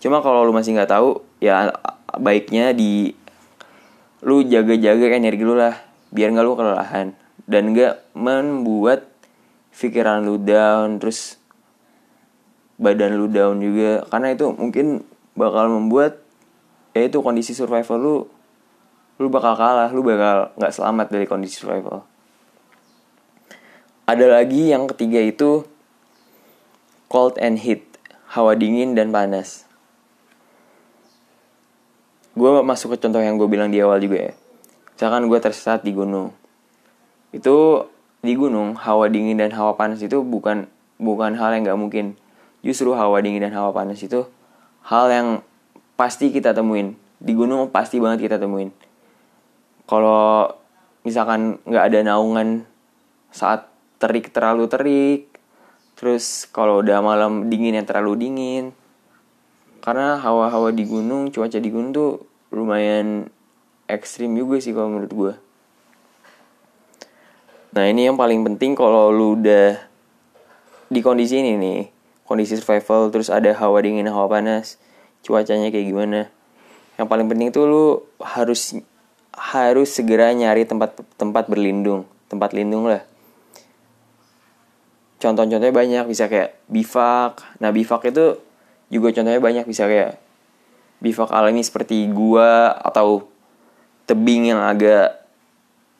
Cuma 0.00 0.24
kalau 0.24 0.48
lu 0.48 0.56
masih 0.56 0.72
nggak 0.72 0.88
tahu 0.88 1.20
ya 1.42 1.68
baiknya 2.16 2.72
di 2.72 3.12
lu 4.24 4.40
jaga-jaga 4.40 5.20
energi 5.20 5.44
lu 5.44 5.52
lah 5.52 5.76
biar 6.16 6.32
nggak 6.32 6.46
lu 6.46 6.56
kelelahan. 6.56 7.12
Dan 7.44 7.76
nggak 7.76 8.16
membuat 8.16 9.04
pikiran 9.76 10.24
lu 10.24 10.40
down 10.40 10.96
terus 10.96 11.36
badan 12.80 13.18
lu 13.18 13.28
down 13.28 13.58
juga. 13.58 14.06
Karena 14.08 14.32
itu 14.32 14.54
mungkin 14.54 15.15
bakal 15.36 15.68
membuat 15.68 16.24
ya 16.96 17.04
itu 17.04 17.20
kondisi 17.20 17.52
survival 17.52 18.00
lu 18.00 18.16
lu 19.20 19.28
bakal 19.28 19.52
kalah 19.52 19.92
lu 19.92 20.00
bakal 20.00 20.50
nggak 20.56 20.72
selamat 20.72 21.06
dari 21.12 21.28
kondisi 21.28 21.60
survival. 21.60 22.04
Ada 24.08 24.38
lagi 24.40 24.72
yang 24.72 24.88
ketiga 24.88 25.20
itu 25.20 25.68
cold 27.12 27.36
and 27.36 27.60
heat 27.60 27.84
hawa 28.32 28.56
dingin 28.56 28.96
dan 28.96 29.12
panas. 29.12 29.64
Gue 32.36 32.52
masuk 32.60 32.94
ke 32.94 33.08
contoh 33.08 33.24
yang 33.24 33.40
gue 33.40 33.48
bilang 33.48 33.72
di 33.72 33.80
awal 33.80 33.96
juga 33.96 34.30
ya. 34.30 34.32
Misalkan 34.92 35.24
gue 35.26 35.38
tersesat 35.40 35.80
di 35.82 35.96
gunung. 35.96 36.36
Itu 37.32 37.88
di 38.20 38.36
gunung 38.36 38.76
hawa 38.76 39.08
dingin 39.08 39.40
dan 39.40 39.56
hawa 39.56 39.74
panas 39.74 40.04
itu 40.04 40.20
bukan 40.20 40.68
bukan 41.00 41.32
hal 41.36 41.56
yang 41.56 41.64
nggak 41.64 41.80
mungkin. 41.80 42.06
Justru 42.60 42.92
hawa 42.92 43.24
dingin 43.24 43.40
dan 43.40 43.56
hawa 43.56 43.72
panas 43.72 44.04
itu 44.04 44.28
hal 44.86 45.06
yang 45.10 45.28
pasti 45.98 46.30
kita 46.30 46.54
temuin. 46.54 46.94
Di 47.18 47.34
gunung 47.34 47.68
pasti 47.74 47.98
banget 47.98 48.30
kita 48.30 48.36
temuin. 48.38 48.70
Kalau 49.86 50.50
misalkan 51.06 51.62
nggak 51.62 51.84
ada 51.90 51.98
naungan 52.02 52.66
saat 53.30 53.70
terik 54.02 54.34
terlalu 54.34 54.66
terik 54.66 55.22
terus 55.96 56.44
kalau 56.52 56.84
udah 56.84 57.00
malam 57.00 57.48
dingin 57.48 57.78
yang 57.78 57.88
terlalu 57.88 58.28
dingin 58.28 58.76
karena 59.80 60.20
hawa-hawa 60.20 60.68
di 60.74 60.84
gunung 60.84 61.32
cuaca 61.32 61.56
di 61.56 61.70
gunung 61.72 61.96
tuh 61.96 62.12
lumayan 62.52 63.32
ekstrim 63.88 64.36
juga 64.36 64.60
sih 64.60 64.76
kalau 64.76 64.92
menurut 64.92 65.12
gue 65.14 65.32
nah 67.72 67.84
ini 67.88 68.08
yang 68.10 68.20
paling 68.20 68.44
penting 68.44 68.76
kalau 68.76 69.08
lu 69.08 69.40
udah 69.40 69.80
di 70.92 71.00
kondisi 71.00 71.40
ini 71.40 71.56
nih 71.56 71.80
kondisi 72.26 72.58
survival 72.58 73.08
terus 73.14 73.30
ada 73.30 73.54
hawa 73.54 73.78
dingin 73.80 74.10
hawa 74.10 74.26
panas 74.26 74.76
cuacanya 75.22 75.70
kayak 75.70 75.86
gimana. 75.86 76.20
Yang 76.98 77.06
paling 77.08 77.26
penting 77.30 77.48
tuh 77.54 77.64
lu 77.66 77.86
harus 78.22 78.76
harus 79.36 79.88
segera 79.92 80.32
nyari 80.32 80.64
tempat 80.64 80.96
tempat 81.16 81.46
berlindung 81.46 82.08
tempat 82.26 82.50
lindung 82.52 82.90
lah. 82.90 83.02
Contoh-contohnya 85.16 85.72
banyak 85.72 86.04
bisa 86.10 86.28
kayak 86.28 86.60
bivak. 86.68 87.40
Nah 87.62 87.70
bivak 87.72 88.02
itu 88.12 88.36
juga 88.92 89.08
contohnya 89.14 89.40
banyak 89.40 89.64
bisa 89.64 89.88
kayak 89.88 90.20
bivak 91.00 91.30
alami 91.32 91.62
seperti 91.64 92.06
gua 92.12 92.76
atau 92.82 93.26
tebing 94.06 94.54
yang 94.54 94.60
agak 94.62 95.24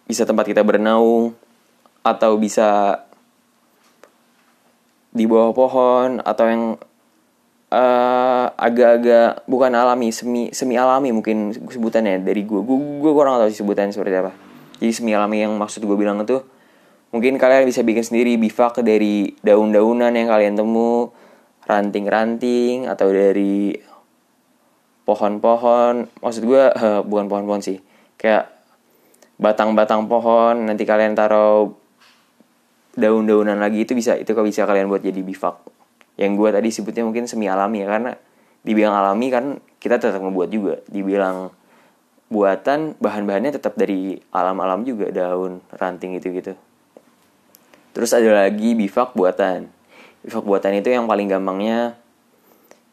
bisa 0.07 0.23
tempat 0.23 0.47
kita 0.47 0.63
bernaung 0.63 1.35
atau 2.07 2.39
bisa 2.39 3.03
di 5.17 5.25
bawah 5.25 5.57
pohon 5.57 6.21
atau 6.21 6.45
yang 6.45 6.63
uh, 7.73 8.47
agak-agak 8.55 9.49
bukan 9.49 9.73
alami 9.73 10.13
semi 10.13 10.53
semi 10.53 10.77
alami 10.77 11.11
mungkin 11.11 11.57
sebutannya 11.57 12.23
dari 12.23 12.45
gue 12.45 12.61
gue 12.61 12.79
gue 13.01 13.13
kurang 13.17 13.41
tahu 13.41 13.51
sebutannya 13.51 13.97
seperti 13.97 14.17
apa. 14.21 14.33
Jadi 14.77 14.93
semi 14.93 15.17
alami 15.17 15.41
yang 15.41 15.57
maksud 15.57 15.81
gue 15.81 15.97
bilang 15.97 16.21
itu 16.21 16.45
mungkin 17.11 17.41
kalian 17.41 17.65
bisa 17.65 17.81
bikin 17.81 18.05
sendiri 18.05 18.37
bivak 18.37 18.85
dari 18.85 19.33
daun-daunan 19.41 20.13
yang 20.13 20.29
kalian 20.29 20.55
temu 20.59 21.11
ranting-ranting 21.65 22.87
atau 22.87 23.09
dari 23.11 23.75
pohon-pohon. 25.09 26.21
Maksud 26.21 26.43
gue 26.45 26.63
uh, 26.71 27.01
bukan 27.03 27.27
pohon-pohon 27.27 27.63
sih 27.65 27.79
kayak 28.21 28.53
batang-batang 29.41 30.07
pohon. 30.07 30.69
Nanti 30.69 30.85
kalian 30.85 31.17
taruh 31.17 31.86
daun-daunan 32.97 33.61
lagi 33.61 33.85
itu 33.85 33.93
bisa 33.93 34.17
itu 34.17 34.33
kok 34.33 34.45
bisa 34.45 34.65
kalian 34.65 34.89
buat 34.89 35.05
jadi 35.05 35.21
bivak. 35.21 35.57
Yang 36.17 36.33
gue 36.41 36.49
tadi 36.51 36.69
sebutnya 36.73 37.05
mungkin 37.05 37.29
semi 37.29 37.47
alami 37.47 37.85
ya 37.85 37.89
karena 37.93 38.13
dibilang 38.65 38.97
alami 38.97 39.27
kan 39.29 39.45
kita 39.79 40.01
tetap 40.01 40.19
ngebuat 40.19 40.49
juga. 40.49 40.75
Dibilang 40.89 41.53
buatan 42.33 42.99
bahan-bahannya 42.99 43.55
tetap 43.55 43.79
dari 43.79 44.19
alam-alam 44.35 44.83
juga 44.83 45.13
daun 45.15 45.63
ranting 45.71 46.19
gitu 46.19 46.35
gitu 46.35 46.59
terus 47.97 48.13
ada 48.13 48.45
lagi 48.45 48.77
bivak 48.77 49.17
buatan. 49.17 49.73
Bivak 50.21 50.45
buatan 50.45 50.77
itu 50.77 50.93
yang 50.93 51.09
paling 51.09 51.33
gampangnya 51.33 51.97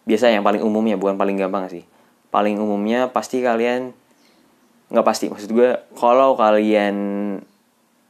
biasa 0.08 0.32
yang 0.32 0.48
paling 0.48 0.64
umumnya 0.64 0.96
bukan 0.96 1.20
paling 1.20 1.36
gampang 1.36 1.68
sih. 1.68 1.84
Paling 2.32 2.56
umumnya 2.56 3.12
pasti 3.12 3.44
kalian 3.44 3.92
nggak 4.88 5.04
pasti 5.04 5.28
maksud 5.28 5.52
gue 5.52 5.76
kalau 6.00 6.40
kalian 6.40 6.96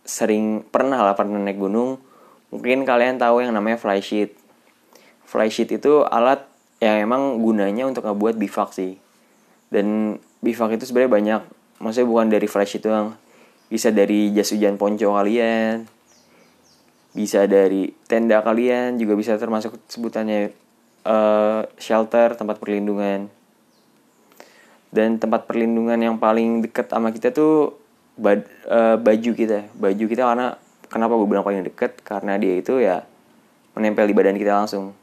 sering 0.03 0.63
pernah 0.67 0.99
lah 0.99 1.15
pernah 1.15 1.39
naik 1.39 1.59
gunung. 1.59 1.99
Mungkin 2.51 2.85
kalian 2.85 3.17
tahu 3.17 3.41
yang 3.41 3.55
namanya 3.55 3.81
flysheet 3.81 4.43
flysheet 5.33 5.81
itu 5.81 6.05
alat 6.05 6.45
yang 6.77 7.09
emang 7.09 7.41
gunanya 7.41 7.89
untuk 7.89 8.05
ngebuat 8.05 8.37
bivak 8.37 8.69
sih. 8.75 9.01
Dan 9.73 10.19
bivak 10.45 10.77
itu 10.77 10.85
sebenarnya 10.85 11.11
banyak. 11.11 11.41
Maksudnya 11.81 12.05
bukan 12.05 12.27
dari 12.29 12.45
flysheet 12.45 12.85
doang. 12.85 13.17
Bisa 13.71 13.89
dari 13.89 14.29
jas 14.29 14.53
hujan 14.53 14.77
ponco 14.77 15.17
kalian. 15.17 15.89
Bisa 17.17 17.49
dari 17.49 17.89
tenda 18.05 18.45
kalian. 18.45 19.01
Juga 19.01 19.17
bisa 19.17 19.33
termasuk 19.41 19.81
sebutannya 19.89 20.53
uh, 21.09 21.65
shelter 21.81 22.37
tempat 22.37 22.61
perlindungan. 22.61 23.31
Dan 24.93 25.17
tempat 25.17 25.49
perlindungan 25.49 25.97
yang 25.97 26.21
paling 26.21 26.61
dekat 26.61 26.93
sama 26.93 27.09
kita 27.09 27.33
tuh 27.33 27.81
bad, 28.17 28.45
uh, 28.69 28.95
baju 28.99 29.31
kita. 29.33 29.69
Baju 29.73 30.05
kita 30.05 30.23
karena 30.25 30.57
kenapa 30.89 31.13
gue 31.17 31.27
bilang 31.27 31.45
paling 31.45 31.65
deket? 31.65 32.01
Karena 32.05 32.37
dia 32.37 32.53
itu 32.57 32.77
ya 32.77 33.05
menempel 33.73 34.05
di 34.05 34.13
badan 34.13 34.37
kita 34.37 34.53
langsung. 34.53 34.93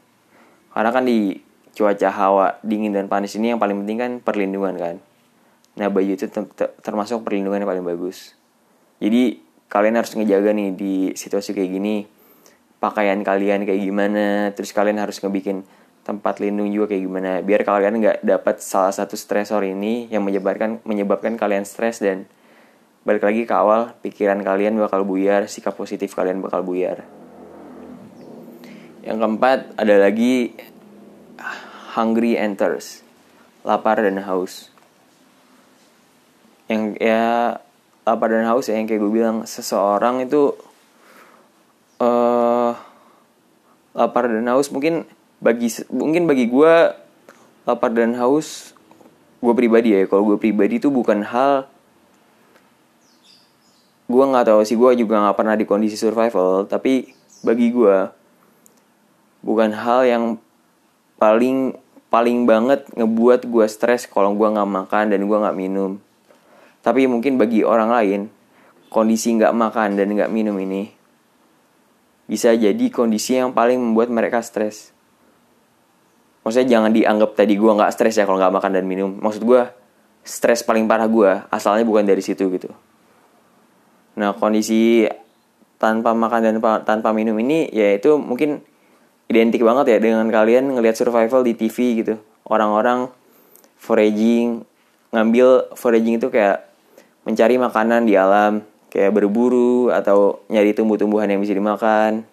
Karena 0.71 0.89
kan 0.95 1.03
di 1.03 1.35
cuaca 1.71 2.09
hawa 2.11 2.47
dingin 2.63 2.95
dan 2.95 3.07
panas 3.07 3.35
ini 3.35 3.55
yang 3.55 3.59
paling 3.59 3.83
penting 3.83 3.97
kan 3.99 4.11
perlindungan 4.23 4.75
kan. 4.75 4.95
Nah 5.79 5.87
baju 5.87 6.11
itu 6.15 6.27
termasuk 6.83 7.23
perlindungan 7.23 7.63
yang 7.63 7.69
paling 7.69 7.85
bagus. 7.85 8.35
Jadi 8.99 9.39
kalian 9.71 9.95
harus 9.99 10.11
ngejaga 10.15 10.51
nih 10.51 10.69
di 10.75 10.93
situasi 11.15 11.55
kayak 11.55 11.71
gini. 11.71 11.95
Pakaian 12.81 13.21
kalian 13.21 13.63
kayak 13.63 13.81
gimana? 13.81 14.51
Terus 14.57 14.73
kalian 14.73 14.99
harus 14.99 15.21
ngebikin 15.21 15.63
tempat 16.01 16.41
lindung 16.41 16.67
juga 16.73 16.91
kayak 16.91 17.03
gimana? 17.05 17.31
Biar 17.45 17.61
kalian 17.61 18.01
nggak 18.01 18.17
dapat 18.25 18.59
salah 18.59 18.91
satu 18.91 19.13
stresor 19.13 19.63
ini 19.63 20.09
yang 20.09 20.25
menyebabkan 20.25 20.81
menyebabkan 20.83 21.37
kalian 21.37 21.63
stres 21.63 22.01
dan 22.01 22.25
balik 23.01 23.25
lagi 23.25 23.49
ke 23.49 23.53
awal 23.53 23.97
pikiran 24.05 24.45
kalian 24.45 24.77
bakal 24.77 25.01
buyar 25.01 25.49
sikap 25.49 25.73
positif 25.73 26.13
kalian 26.13 26.41
bakal 26.41 26.61
buyar. 26.61 27.01
Yang 29.01 29.17
keempat 29.17 29.59
ada 29.81 29.95
lagi 29.97 30.53
hungry 31.97 32.37
enters 32.37 33.01
lapar 33.65 34.01
dan 34.01 34.21
haus. 34.21 34.69
Yang 36.69 37.01
ya 37.01 37.57
lapar 38.05 38.29
dan 38.29 38.45
haus 38.45 38.69
ya 38.69 38.77
yang 38.77 38.85
kayak 38.85 39.01
gue 39.01 39.11
bilang 39.13 39.37
seseorang 39.49 40.25
itu 40.25 40.53
uh, 42.01 42.73
lapar 43.97 44.29
dan 44.29 44.45
haus 44.49 44.69
mungkin 44.69 45.05
bagi 45.41 45.73
mungkin 45.89 46.29
bagi 46.29 46.49
gue 46.49 46.73
lapar 47.65 47.91
dan 47.93 48.13
haus 48.17 48.77
gue 49.41 49.53
pribadi 49.57 49.97
ya 49.97 50.05
kalau 50.05 50.33
gue 50.33 50.37
pribadi 50.37 50.77
itu 50.77 50.93
bukan 50.93 51.25
hal 51.25 51.65
gue 54.11 54.25
nggak 54.27 54.51
tahu 54.51 54.61
sih 54.67 54.75
gue 54.75 54.91
juga 54.99 55.23
nggak 55.23 55.37
pernah 55.39 55.55
di 55.55 55.63
kondisi 55.63 55.95
survival 55.95 56.67
tapi 56.67 57.07
bagi 57.41 57.71
gue 57.71 57.97
bukan 59.41 59.73
hal 59.73 60.05
yang 60.05 60.23
paling 61.17 61.75
paling 62.11 62.43
banget 62.45 62.85
ngebuat 62.93 63.47
gue 63.49 63.65
stres 63.71 64.05
kalau 64.05 64.35
gue 64.35 64.47
nggak 64.47 64.69
makan 64.69 65.05
dan 65.15 65.21
gue 65.25 65.37
nggak 65.37 65.57
minum. 65.57 65.97
Tapi 66.81 67.05
mungkin 67.05 67.37
bagi 67.37 67.63
orang 67.63 67.89
lain 67.89 68.21
kondisi 68.91 69.33
nggak 69.37 69.53
makan 69.53 69.95
dan 69.95 70.11
nggak 70.11 70.29
minum 70.33 70.57
ini 70.59 70.91
bisa 72.27 72.55
jadi 72.55 72.85
kondisi 72.91 73.39
yang 73.39 73.55
paling 73.55 73.79
membuat 73.79 74.11
mereka 74.11 74.43
stres. 74.43 74.91
Maksudnya 76.41 76.79
jangan 76.79 76.91
dianggap 76.91 77.37
tadi 77.37 77.53
gue 77.55 77.71
nggak 77.71 77.91
stres 77.93 78.17
ya 78.17 78.25
kalau 78.25 78.41
nggak 78.41 78.55
makan 78.59 78.71
dan 78.75 78.85
minum. 78.85 79.15
Maksud 79.21 79.45
gue 79.45 79.61
stres 80.21 80.61
paling 80.61 80.85
parah 80.85 81.09
gue 81.09 81.31
asalnya 81.49 81.81
bukan 81.81 82.05
dari 82.05 82.21
situ 82.21 82.45
gitu 82.53 82.69
nah 84.17 84.35
kondisi 84.35 85.07
tanpa 85.81 86.13
makan 86.13 86.41
dan 86.45 86.55
tanpa 86.85 87.09
minum 87.09 87.33
ini 87.41 87.65
ya 87.73 87.97
itu 87.97 88.19
mungkin 88.21 88.61
identik 89.31 89.63
banget 89.63 89.95
ya 89.95 89.97
dengan 89.97 90.27
kalian 90.27 90.75
ngelihat 90.75 90.99
survival 90.99 91.41
di 91.41 91.55
TV 91.55 92.03
gitu. 92.03 92.19
Orang-orang 92.43 93.07
foraging 93.79 94.67
ngambil 95.15 95.71
foraging 95.73 96.19
itu 96.19 96.27
kayak 96.27 96.67
mencari 97.23 97.55
makanan 97.55 98.05
di 98.05 98.19
alam 98.19 98.61
kayak 98.91 99.15
berburu 99.15 99.87
atau 99.89 100.43
nyari 100.51 100.75
tumbuh-tumbuhan 100.75 101.31
yang 101.31 101.39
bisa 101.39 101.55
dimakan. 101.55 102.27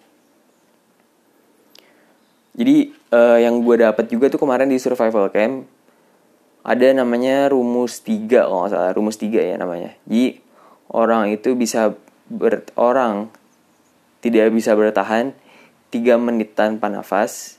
Jadi 2.59 2.91
uh, 3.15 3.39
yang 3.39 3.63
gue 3.63 3.75
dapat 3.79 4.11
juga 4.11 4.27
tuh 4.27 4.43
kemarin 4.43 4.67
di 4.67 4.75
survival 4.75 5.31
camp 5.31 5.63
ada 6.59 6.87
namanya 6.91 7.47
rumus 7.47 8.03
tiga 8.03 8.43
kalau 8.43 8.67
nggak 8.67 8.75
salah 8.75 8.91
rumus 8.91 9.15
tiga 9.15 9.39
ya 9.39 9.55
namanya. 9.55 9.95
Jadi 10.03 10.43
orang 10.89 11.33
itu 11.33 11.53
bisa 11.53 11.95
ber 12.29 12.65
orang 12.77 13.29
tidak 14.19 14.51
bisa 14.53 14.75
bertahan 14.75 15.33
3 15.89 16.19
menit 16.21 16.53
tanpa 16.53 16.91
nafas 16.91 17.57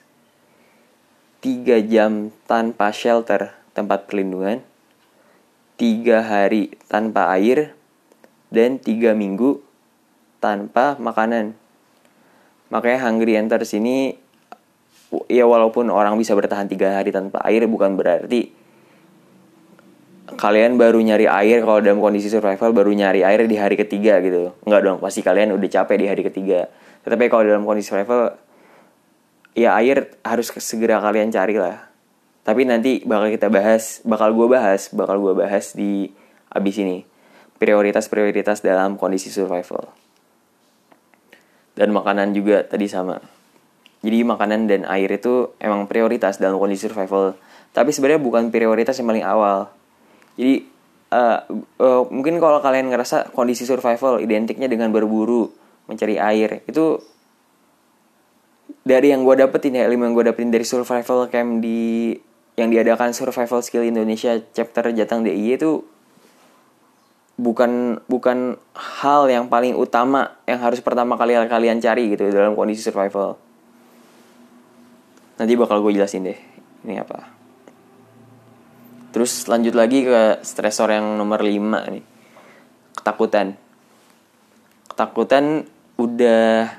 3 1.42 1.80
jam 1.88 2.30
tanpa 2.44 2.92
shelter 2.92 3.56
tempat 3.72 4.06
perlindungan 4.06 4.62
3 5.80 6.04
hari 6.20 6.76
tanpa 6.92 7.32
air 7.32 7.72
dan 8.52 8.76
3 8.76 9.16
minggu 9.16 9.64
tanpa 10.42 11.00
makanan. 11.00 11.56
Makanya 12.68 13.08
Hungry 13.08 13.40
Enters 13.40 13.72
ini 13.72 14.12
ya 15.32 15.48
walaupun 15.48 15.88
orang 15.88 16.20
bisa 16.20 16.36
bertahan 16.36 16.68
3 16.68 17.00
hari 17.00 17.10
tanpa 17.16 17.40
air 17.48 17.64
bukan 17.64 17.96
berarti 17.96 18.52
kalian 20.40 20.80
baru 20.80 20.96
nyari 21.04 21.28
air 21.28 21.60
kalau 21.60 21.84
dalam 21.84 22.00
kondisi 22.00 22.32
survival 22.32 22.72
baru 22.72 22.88
nyari 22.96 23.20
air 23.20 23.44
di 23.44 23.60
hari 23.60 23.76
ketiga 23.76 24.24
gitu. 24.24 24.56
Nggak 24.64 24.80
dong 24.80 24.98
pasti 25.04 25.20
kalian 25.20 25.52
udah 25.52 25.68
capek 25.68 25.96
di 26.00 26.06
hari 26.08 26.22
ketiga. 26.24 26.72
Tetapi 27.04 27.28
kalau 27.28 27.44
dalam 27.44 27.68
kondisi 27.68 27.92
survival 27.92 28.40
ya 29.52 29.76
air 29.76 30.16
harus 30.24 30.48
segera 30.56 30.96
kalian 31.04 31.28
cari 31.28 31.60
lah. 31.60 31.92
Tapi 32.40 32.64
nanti 32.64 33.04
bakal 33.04 33.28
kita 33.28 33.52
bahas 33.52 34.00
bakal 34.00 34.32
gue 34.32 34.48
bahas 34.48 34.88
bakal 34.96 35.20
gue 35.20 35.36
bahas 35.36 35.76
di 35.76 36.08
abis 36.48 36.80
ini. 36.80 37.04
Prioritas-prioritas 37.60 38.64
dalam 38.64 38.96
kondisi 38.96 39.28
survival. 39.28 39.92
Dan 41.76 41.92
makanan 41.92 42.32
juga 42.32 42.64
tadi 42.64 42.88
sama. 42.88 43.20
Jadi 44.00 44.24
makanan 44.24 44.64
dan 44.64 44.88
air 44.88 45.12
itu 45.12 45.52
emang 45.60 45.84
prioritas 45.84 46.40
dalam 46.40 46.56
kondisi 46.56 46.88
survival. 46.88 47.36
Tapi 47.76 47.92
sebenarnya 47.92 48.24
bukan 48.24 48.48
prioritas 48.48 48.96
yang 48.96 49.12
paling 49.12 49.28
awal 49.28 49.68
jadi 50.40 50.64
uh, 51.12 51.38
uh, 51.76 52.02
mungkin 52.08 52.40
kalau 52.40 52.64
kalian 52.64 52.88
ngerasa 52.88 53.36
kondisi 53.36 53.68
survival 53.68 54.16
identiknya 54.24 54.72
dengan 54.72 54.88
berburu 54.88 55.52
mencari 55.84 56.16
air 56.16 56.64
itu 56.64 56.96
dari 58.80 59.12
yang 59.12 59.26
gue 59.28 59.36
dapetin 59.36 59.76
ya 59.76 59.84
ilmu 59.84 60.08
yang 60.08 60.14
gue 60.16 60.24
dapetin 60.32 60.48
dari 60.48 60.64
survival 60.64 61.28
camp 61.28 61.60
di 61.60 62.16
yang 62.56 62.72
diadakan 62.72 63.12
survival 63.12 63.60
skill 63.60 63.84
Indonesia 63.84 64.40
chapter 64.56 64.88
Jatang 64.96 65.20
DIY 65.28 65.60
itu 65.60 65.84
bukan 67.40 68.00
bukan 68.04 68.60
hal 68.76 69.28
yang 69.32 69.48
paling 69.48 69.72
utama 69.72 70.36
yang 70.44 70.60
harus 70.60 70.84
pertama 70.84 71.16
kali 71.16 71.36
kalian 71.48 71.80
cari 71.80 72.12
gitu 72.12 72.28
dalam 72.32 72.52
kondisi 72.52 72.84
survival. 72.84 73.40
Nanti 75.40 75.52
bakal 75.56 75.80
gue 75.80 75.96
jelasin 75.96 76.28
deh 76.28 76.36
ini 76.84 77.00
apa. 77.00 77.39
Terus 79.10 79.46
lanjut 79.50 79.74
lagi 79.74 80.06
ke 80.06 80.42
stresor 80.46 80.94
yang 80.94 81.18
nomor 81.18 81.42
5 81.42 81.92
nih. 81.94 82.04
Ketakutan. 82.94 83.58
Ketakutan 84.86 85.66
udah 85.98 86.78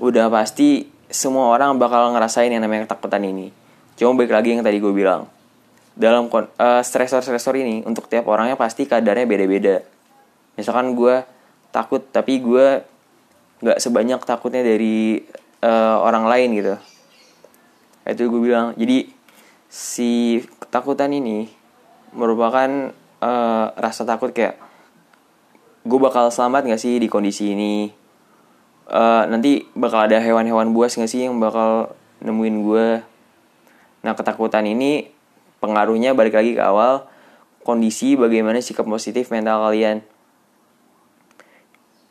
udah 0.00 0.26
pasti 0.32 0.90
semua 1.12 1.54
orang 1.54 1.78
bakal 1.78 2.10
ngerasain 2.10 2.50
yang 2.50 2.64
namanya 2.64 2.90
ketakutan 2.90 3.22
ini. 3.22 3.54
Cuma 3.94 4.18
baik 4.18 4.34
lagi 4.34 4.56
yang 4.56 4.66
tadi 4.66 4.82
gue 4.82 4.90
bilang. 4.90 5.30
Dalam 5.94 6.26
uh, 6.26 6.82
stresor-stresor 6.82 7.54
ini 7.54 7.86
untuk 7.86 8.10
tiap 8.10 8.26
orangnya 8.26 8.58
pasti 8.58 8.82
kadarnya 8.88 9.30
beda-beda. 9.30 9.78
Misalkan 10.58 10.98
gue 10.98 11.22
takut 11.70 12.02
tapi 12.10 12.42
gue 12.42 12.82
nggak 13.62 13.78
sebanyak 13.78 14.18
takutnya 14.26 14.66
dari 14.66 15.22
uh, 15.62 16.02
orang 16.02 16.26
lain 16.26 16.48
gitu. 16.58 16.74
Itu 18.02 18.26
gue 18.26 18.40
bilang. 18.42 18.74
Jadi 18.74 19.13
si 19.74 20.38
ketakutan 20.62 21.10
ini 21.10 21.50
merupakan 22.14 22.94
uh, 23.18 23.74
rasa 23.74 24.06
takut 24.06 24.30
kayak 24.30 24.54
gue 25.82 25.98
bakal 25.98 26.30
selamat 26.30 26.70
gak 26.70 26.78
sih 26.78 27.02
di 27.02 27.10
kondisi 27.10 27.58
ini? 27.58 27.90
Uh, 28.86 29.26
nanti 29.26 29.66
bakal 29.74 30.06
ada 30.06 30.22
hewan-hewan 30.22 30.70
buas 30.70 30.94
gak 30.94 31.10
sih 31.10 31.26
yang 31.26 31.42
bakal 31.42 31.90
nemuin 32.22 32.56
gue 32.62 32.88
nah 34.04 34.12
ketakutan 34.12 34.68
ini 34.68 35.08
pengaruhnya 35.64 36.12
balik 36.12 36.36
lagi 36.36 36.52
ke 36.52 36.60
awal 36.60 37.08
kondisi 37.64 38.14
bagaimana 38.14 38.60
sikap 38.60 38.84
positif 38.84 39.32
mental 39.32 39.64
kalian. 39.64 40.04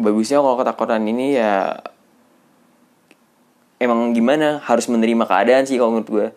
Bagusnya 0.02 0.42
kalau 0.42 0.58
ketakutan 0.58 1.06
ini 1.06 1.38
ya 1.38 1.80
emang 3.78 4.12
gimana 4.12 4.60
harus 4.66 4.90
menerima 4.90 5.24
keadaan 5.30 5.64
sih 5.70 5.78
kalau 5.78 5.96
menurut 5.96 6.10
gue 6.10 6.28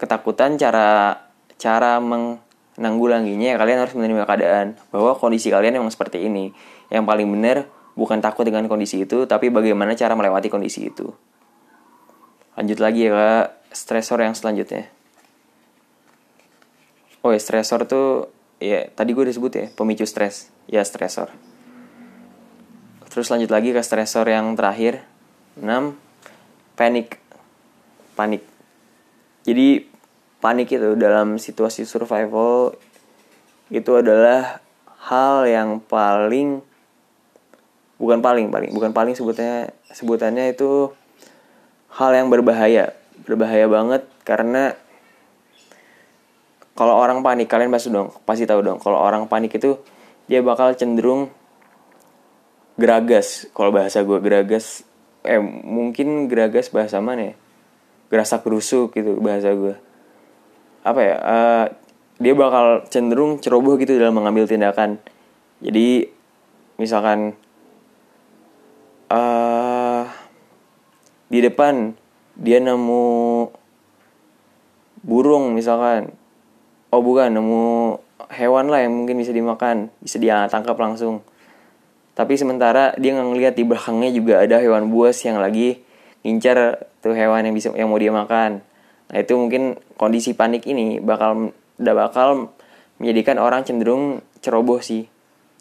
ketakutan 0.00 0.56
cara 0.56 1.20
cara 1.60 2.00
menanggulanginya 2.00 3.52
ya 3.52 3.56
kalian 3.60 3.84
harus 3.84 3.92
menerima 3.92 4.24
keadaan 4.24 4.80
bahwa 4.88 5.12
kondisi 5.20 5.52
kalian 5.52 5.76
memang 5.76 5.92
seperti 5.92 6.24
ini. 6.24 6.56
Yang 6.88 7.04
paling 7.04 7.28
benar 7.28 7.68
bukan 7.94 8.18
takut 8.24 8.48
dengan 8.48 8.64
kondisi 8.66 9.04
itu, 9.04 9.28
tapi 9.28 9.52
bagaimana 9.52 9.92
cara 9.92 10.16
melewati 10.16 10.48
kondisi 10.48 10.88
itu. 10.88 11.12
Lanjut 12.56 12.80
lagi 12.80 13.06
ya 13.06 13.12
ke 13.12 13.28
stresor 13.76 14.24
yang 14.24 14.34
selanjutnya. 14.34 14.90
Oh 17.20 17.30
ya, 17.30 17.38
stresor 17.38 17.84
tuh 17.84 18.32
ya 18.58 18.88
tadi 18.90 19.12
gue 19.12 19.28
disebut 19.28 19.52
ya, 19.52 19.66
pemicu 19.76 20.08
stres. 20.08 20.48
Ya, 20.66 20.80
stresor. 20.82 21.28
Terus 23.10 23.26
lanjut 23.28 23.50
lagi 23.52 23.76
ke 23.76 23.82
stresor 23.84 24.24
yang 24.26 24.56
terakhir. 24.56 25.04
6. 25.58 25.98
Panik. 26.78 27.18
Panik. 28.14 28.49
Jadi 29.44 29.84
panik 30.40 30.72
itu 30.72 30.96
dalam 30.96 31.36
situasi 31.36 31.84
survival 31.84 32.74
itu 33.70 33.92
adalah 33.94 34.58
hal 35.06 35.46
yang 35.46 35.78
paling 35.80 36.60
bukan 38.00 38.24
paling 38.24 38.48
paling 38.48 38.72
bukan 38.72 38.92
paling 38.96 39.12
sebutnya 39.12 39.70
sebutannya 39.92 40.56
itu 40.56 40.90
hal 41.92 42.10
yang 42.16 42.32
berbahaya 42.32 42.96
berbahaya 43.28 43.68
banget 43.68 44.08
karena 44.24 44.72
kalau 46.72 46.96
orang 46.96 47.20
panik 47.20 47.52
kalian 47.52 47.68
pasti 47.68 47.92
dong 47.92 48.08
pasti 48.24 48.48
tahu 48.48 48.64
dong 48.64 48.80
kalau 48.80 48.96
orang 48.96 49.28
panik 49.28 49.52
itu 49.52 49.76
dia 50.24 50.40
bakal 50.40 50.72
cenderung 50.72 51.28
geragas 52.80 53.44
kalau 53.52 53.68
bahasa 53.68 54.00
gue 54.00 54.18
geragas 54.24 54.88
eh 55.20 55.36
mungkin 55.44 56.32
geragas 56.32 56.72
bahasa 56.72 56.96
mana 57.04 57.32
ya 57.32 57.34
gerasa 58.10 58.42
kerusuk 58.42 58.92
gitu 58.92 59.22
bahasa 59.22 59.54
gue 59.54 59.78
apa 60.82 61.00
ya 61.00 61.16
uh, 61.20 61.66
dia 62.20 62.36
bakal 62.36 62.84
cenderung 62.92 63.40
ceroboh 63.40 63.80
gitu 63.80 63.96
dalam 63.96 64.12
mengambil 64.12 64.44
tindakan. 64.44 65.00
Jadi 65.64 66.04
misalkan 66.76 67.32
uh, 69.08 70.04
di 71.32 71.40
depan 71.40 71.96
dia 72.36 72.60
nemu 72.60 73.48
burung 75.00 75.56
misalkan. 75.56 76.12
Oh 76.92 77.00
bukan 77.00 77.32
nemu 77.32 77.96
hewan 78.34 78.68
lah 78.68 78.84
yang 78.84 78.92
mungkin 78.92 79.16
bisa 79.16 79.32
dimakan 79.32 79.88
bisa 80.04 80.20
dia 80.20 80.44
tangkap 80.52 80.76
langsung. 80.76 81.24
Tapi 82.12 82.36
sementara 82.36 82.92
dia 83.00 83.16
nggak 83.16 83.28
ngeliat 83.32 83.54
di 83.56 83.64
belakangnya 83.64 84.10
juga 84.12 84.44
ada 84.44 84.60
hewan 84.60 84.92
buas 84.92 85.16
yang 85.24 85.40
lagi 85.40 85.80
ngincar 86.20 86.88
tuh 87.00 87.16
hewan 87.16 87.48
yang 87.48 87.54
bisa 87.56 87.72
yang 87.72 87.88
mau 87.88 88.00
dia 88.00 88.12
makan. 88.12 88.60
Nah 89.10 89.16
itu 89.18 89.34
mungkin 89.34 89.80
kondisi 89.96 90.36
panik 90.36 90.68
ini 90.68 91.00
bakal 91.00 91.50
udah 91.80 91.94
bakal 91.96 92.52
menjadikan 93.00 93.40
orang 93.40 93.64
cenderung 93.64 94.20
ceroboh 94.44 94.84
sih. 94.84 95.08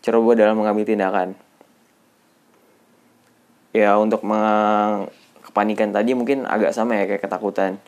Ceroboh 0.04 0.36
dalam 0.36 0.60
mengambil 0.60 0.88
tindakan. 0.88 1.36
Ya 3.76 3.96
untuk 3.96 4.26
kepanikan 5.46 5.94
tadi 5.94 6.14
mungkin 6.18 6.46
agak 6.46 6.76
sama 6.76 7.00
ya 7.00 7.08
kayak 7.08 7.24
ketakutan. 7.24 7.80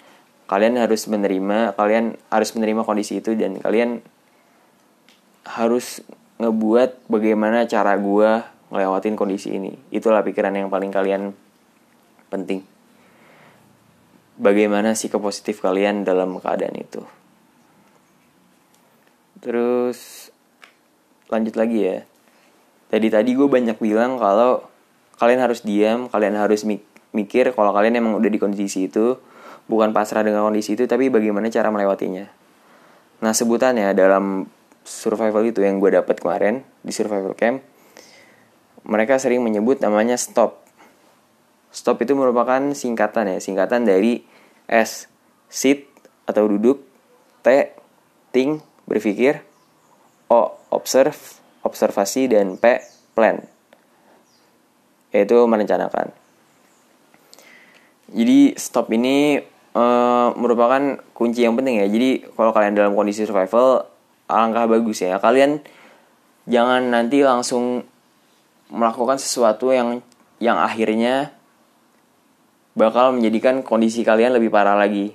Kalian 0.48 0.76
harus 0.76 1.08
menerima 1.08 1.76
kalian 1.80 2.20
harus 2.28 2.52
menerima 2.56 2.84
kondisi 2.84 3.24
itu 3.24 3.36
dan 3.40 3.56
kalian 3.60 4.04
harus 5.48 6.04
ngebuat 6.42 7.08
bagaimana 7.08 7.70
cara 7.70 7.96
gue 7.96 8.44
ngelewatin 8.72 9.16
kondisi 9.16 9.56
ini. 9.56 9.78
Itulah 9.94 10.24
pikiran 10.24 10.56
yang 10.56 10.68
paling 10.68 10.92
kalian 10.92 11.36
penting. 12.32 12.64
Bagaimana 14.40 14.96
sikap 14.96 15.22
positif 15.22 15.60
kalian 15.60 16.08
dalam 16.08 16.40
keadaan 16.40 16.74
itu? 16.80 17.04
Terus 19.44 20.32
lanjut 21.28 21.60
lagi 21.60 21.80
ya. 21.84 21.98
Tadi 22.90 23.08
tadi 23.12 23.36
gue 23.36 23.46
banyak 23.46 23.78
bilang 23.78 24.18
kalau 24.18 24.66
kalian 25.20 25.44
harus 25.44 25.62
diam 25.62 26.10
kalian 26.10 26.34
harus 26.34 26.66
mikir 27.14 27.54
kalau 27.54 27.76
kalian 27.76 28.02
emang 28.02 28.18
udah 28.18 28.32
di 28.32 28.42
kondisi 28.42 28.90
itu 28.90 29.22
bukan 29.70 29.94
pasrah 29.94 30.26
dengan 30.26 30.50
kondisi 30.50 30.74
itu 30.74 30.90
tapi 30.90 31.12
bagaimana 31.14 31.52
cara 31.54 31.70
melewatinya. 31.70 32.26
Nah 33.22 33.32
sebutannya 33.36 33.94
dalam 33.94 34.50
survival 34.82 35.46
itu 35.46 35.62
yang 35.62 35.78
gue 35.78 35.94
dapat 35.94 36.18
kemarin 36.18 36.66
di 36.82 36.90
survival 36.90 37.38
camp 37.38 37.62
mereka 38.82 39.22
sering 39.22 39.46
menyebut 39.46 39.78
namanya 39.78 40.18
stop 40.18 40.61
Stop 41.72 42.04
itu 42.04 42.12
merupakan 42.14 42.60
singkatan 42.76 43.32
ya, 43.32 43.38
singkatan 43.40 43.88
dari 43.88 44.28
S, 44.68 45.08
sit 45.48 45.88
atau 46.28 46.48
duduk, 46.52 46.84
T, 47.42 47.72
think, 48.36 48.60
berpikir, 48.88 49.44
O, 50.32 50.56
observe, 50.72 51.16
observasi, 51.64 52.32
dan 52.32 52.60
P, 52.60 52.84
plan. 53.16 53.44
Yaitu 55.12 55.36
merencanakan. 55.44 56.12
Jadi 58.12 58.60
stop 58.60 58.92
ini 58.92 59.40
uh, 59.76 60.36
merupakan 60.36 61.00
kunci 61.16 61.48
yang 61.48 61.56
penting 61.56 61.84
ya. 61.84 61.88
Jadi 61.88 62.28
kalau 62.36 62.52
kalian 62.52 62.76
dalam 62.76 62.92
kondisi 62.96 63.24
survival, 63.24 63.88
alangkah 64.28 64.68
bagus 64.68 65.04
ya. 65.04 65.20
Kalian 65.20 65.64
jangan 66.48 66.92
nanti 66.92 67.24
langsung 67.24 67.88
melakukan 68.72 69.20
sesuatu 69.20 69.72
yang 69.76 70.00
yang 70.40 70.60
akhirnya 70.60 71.36
bakal 72.72 73.12
menjadikan 73.16 73.64
kondisi 73.66 74.04
kalian 74.08 74.36
lebih 74.36 74.52
parah 74.52 74.80
lagi. 74.80 75.12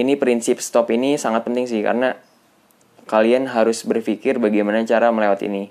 Ini 0.00 0.16
prinsip 0.16 0.60
stop 0.64 0.88
ini 0.92 1.20
sangat 1.20 1.44
penting 1.44 1.68
sih 1.68 1.80
karena 1.84 2.16
kalian 3.04 3.50
harus 3.50 3.84
berpikir 3.84 4.40
bagaimana 4.40 4.84
cara 4.88 5.12
melewati 5.12 5.48
ini. 5.48 5.64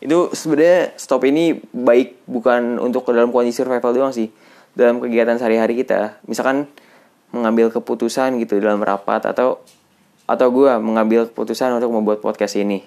Itu 0.00 0.32
sebenarnya 0.32 0.96
stop 0.96 1.24
ini 1.28 1.60
baik 1.60 2.24
bukan 2.24 2.80
untuk 2.80 3.08
ke 3.08 3.12
dalam 3.12 3.32
kondisi 3.32 3.60
survival 3.60 3.92
doang 3.92 4.12
sih. 4.12 4.32
Dalam 4.70 5.02
kegiatan 5.02 5.36
sehari-hari 5.36 5.76
kita, 5.76 6.22
misalkan 6.30 6.70
mengambil 7.34 7.74
keputusan 7.74 8.38
gitu 8.38 8.62
dalam 8.62 8.80
rapat 8.80 9.26
atau 9.28 9.60
atau 10.30 10.46
gue 10.54 10.70
mengambil 10.78 11.26
keputusan 11.26 11.74
untuk 11.74 11.90
membuat 11.90 12.22
podcast 12.22 12.54
ini. 12.54 12.86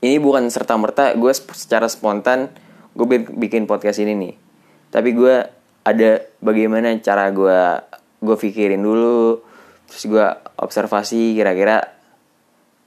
Ini 0.00 0.16
bukan 0.16 0.48
serta 0.48 0.80
merta 0.80 1.12
gue 1.12 1.28
secara 1.32 1.84
spontan 1.92 2.48
gue 2.96 3.06
bikin 3.36 3.68
podcast 3.68 4.00
ini 4.00 4.16
nih 4.16 4.49
tapi 4.90 5.14
gue 5.14 5.36
ada 5.86 6.10
bagaimana 6.42 6.94
cara 7.00 7.30
gue 7.32 7.60
gue 8.20 8.36
pikirin 8.36 8.82
dulu 8.82 9.40
terus 9.88 10.04
gue 10.06 10.26
observasi 10.60 11.34
kira-kira 11.34 11.82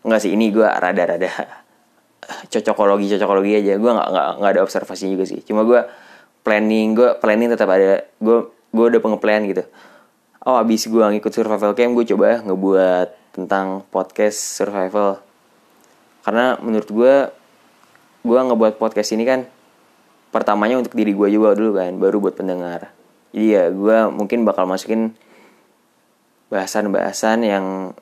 nggak 0.04 0.22
sih 0.22 0.32
ini 0.36 0.52
gue 0.52 0.68
rada-rada 0.68 1.32
cocokologi 2.52 3.16
cocokologi 3.16 3.52
aja. 3.60 3.74
Gue 3.80 3.92
nggak 3.92 4.10
nggak 4.10 4.28
nggak 4.40 4.52
ada 4.52 4.62
observasi 4.64 5.06
juga 5.12 5.26
sih. 5.28 5.40
Cuma 5.44 5.64
gue 5.68 5.80
planning 6.44 6.96
gue 6.96 7.10
planning 7.20 7.50
tetap 7.56 7.72
ada 7.72 8.04
gue 8.20 8.38
gue 8.74 8.86
udah 8.96 9.02
pengeplan 9.04 9.48
gitu. 9.48 9.64
Oh 10.44 10.60
abis 10.60 10.92
gue 10.92 11.00
ngikut 11.00 11.32
survival 11.32 11.72
camp 11.72 11.96
gue 11.96 12.06
coba 12.16 12.44
ngebuat 12.44 13.08
tentang 13.36 13.88
podcast 13.88 14.40
survival. 14.40 15.24
Karena 16.24 16.60
menurut 16.60 16.90
gue 16.90 17.16
gue 18.24 18.40
ngebuat 18.40 18.80
podcast 18.80 19.12
ini 19.16 19.24
kan 19.28 19.48
pertamanya 20.34 20.82
untuk 20.82 20.98
diri 20.98 21.14
gue 21.14 21.30
juga 21.30 21.54
dulu 21.54 21.78
kan 21.78 21.94
baru 22.02 22.18
buat 22.18 22.34
pendengar. 22.34 22.90
Jadi 23.30 23.48
ya 23.54 23.70
gue 23.70 23.98
mungkin 24.10 24.42
bakal 24.44 24.66
masukin 24.66 25.14
bahasan-bahasan 26.50 27.46
yang 27.46 27.94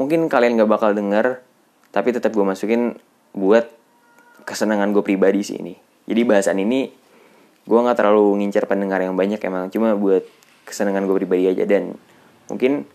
mungkin 0.00 0.26
kalian 0.32 0.56
gak 0.56 0.72
bakal 0.72 0.96
denger 0.96 1.44
tapi 1.92 2.10
tetap 2.10 2.32
gue 2.32 2.42
masukin 2.42 2.96
buat 3.36 3.68
kesenangan 4.48 4.96
gue 4.96 5.04
pribadi 5.04 5.44
sih 5.44 5.60
ini. 5.60 5.76
Jadi 6.08 6.20
bahasan 6.24 6.58
ini 6.58 6.88
gue 7.64 7.78
nggak 7.80 7.96
terlalu 7.96 8.44
ngincar 8.44 8.68
pendengar 8.68 9.00
yang 9.00 9.16
banyak 9.16 9.40
emang 9.40 9.72
cuma 9.72 9.96
buat 9.96 10.24
kesenangan 10.64 11.04
gue 11.04 11.16
pribadi 11.20 11.48
aja. 11.48 11.64
Dan 11.68 11.96
mungkin 12.48 12.88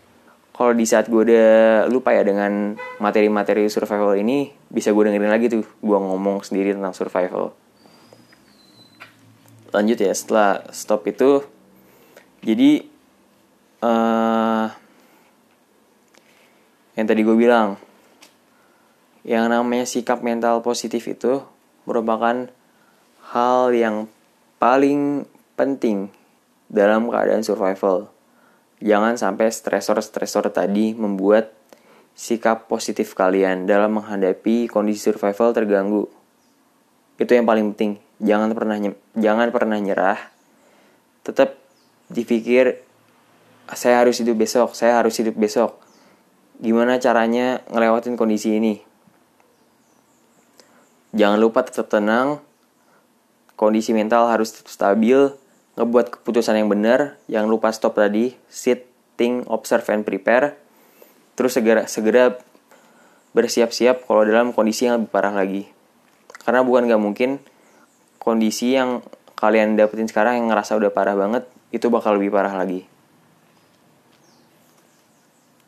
kalau 0.54 0.76
di 0.76 0.84
saat 0.84 1.08
gue 1.08 1.24
udah 1.24 1.50
lupa 1.88 2.12
ya 2.12 2.20
dengan 2.20 2.76
materi-materi 3.00 3.66
survival 3.72 4.18
ini 4.20 4.52
bisa 4.68 4.92
gue 4.92 5.02
dengerin 5.08 5.32
lagi 5.32 5.46
tuh 5.48 5.64
gue 5.64 5.98
ngomong 5.98 6.44
sendiri 6.44 6.76
tentang 6.76 6.92
survival 6.92 7.56
lanjut 9.70 9.98
ya 10.02 10.12
setelah 10.14 10.66
stop 10.74 11.06
itu 11.06 11.46
jadi 12.40 12.84
uh, 13.84 14.66
yang 16.96 17.06
tadi 17.06 17.20
gue 17.22 17.36
bilang 17.36 17.76
yang 19.24 19.52
namanya 19.52 19.84
sikap 19.84 20.24
mental 20.24 20.64
positif 20.64 21.04
itu 21.04 21.44
merupakan 21.84 22.48
hal 23.30 23.70
yang 23.76 24.08
paling 24.56 25.28
penting 25.54 26.08
dalam 26.72 27.12
keadaan 27.12 27.44
survival. 27.44 28.08
Jangan 28.80 29.20
sampai 29.20 29.52
stresor-stresor 29.52 30.48
tadi 30.48 30.96
membuat 30.96 31.52
sikap 32.16 32.64
positif 32.64 33.12
kalian 33.12 33.68
dalam 33.68 34.00
menghadapi 34.00 34.72
kondisi 34.72 35.12
survival 35.12 35.52
terganggu. 35.52 36.08
Itu 37.20 37.36
yang 37.36 37.44
paling 37.44 37.76
penting 37.76 38.09
jangan 38.20 38.52
pernah 38.52 38.76
jangan 39.16 39.48
pernah 39.50 39.78
nyerah. 39.80 40.20
Tetap 41.24 41.56
dipikir 42.12 42.80
saya 43.70 44.02
harus 44.02 44.18
hidup 44.18 44.34
besok 44.34 44.76
saya 44.76 45.00
harus 45.00 45.16
hidup 45.16 45.34
besok. 45.36 45.80
Gimana 46.60 47.00
caranya 47.00 47.64
ngelewatin 47.72 48.20
kondisi 48.20 48.60
ini? 48.60 48.84
Jangan 51.16 51.40
lupa 51.40 51.64
tetap 51.64 51.88
tenang. 51.88 52.38
Kondisi 53.56 53.96
mental 53.96 54.28
harus 54.28 54.52
tetap 54.52 54.68
stabil. 54.68 55.32
Ngebuat 55.80 56.20
keputusan 56.20 56.60
yang 56.60 56.68
benar. 56.68 57.16
Jangan 57.26 57.48
lupa 57.48 57.72
stop 57.72 57.96
tadi. 57.96 58.36
Sit 58.52 58.86
think 59.16 59.48
observe 59.48 59.88
and 59.88 60.04
prepare. 60.04 60.60
Terus 61.34 61.56
segera 61.56 61.88
segera 61.88 62.36
bersiap-siap 63.32 64.04
kalau 64.04 64.26
dalam 64.28 64.52
kondisi 64.52 64.86
yang 64.86 65.02
lebih 65.02 65.10
parah 65.10 65.34
lagi. 65.34 65.64
Karena 66.44 66.60
bukan 66.60 66.86
gak 66.86 67.00
mungkin 67.00 67.30
kondisi 68.20 68.76
yang 68.76 69.00
kalian 69.40 69.80
dapetin 69.80 70.06
sekarang 70.06 70.36
yang 70.36 70.46
ngerasa 70.52 70.76
udah 70.76 70.92
parah 70.92 71.16
banget 71.16 71.48
itu 71.72 71.88
bakal 71.88 72.20
lebih 72.20 72.36
parah 72.36 72.52
lagi. 72.52 72.84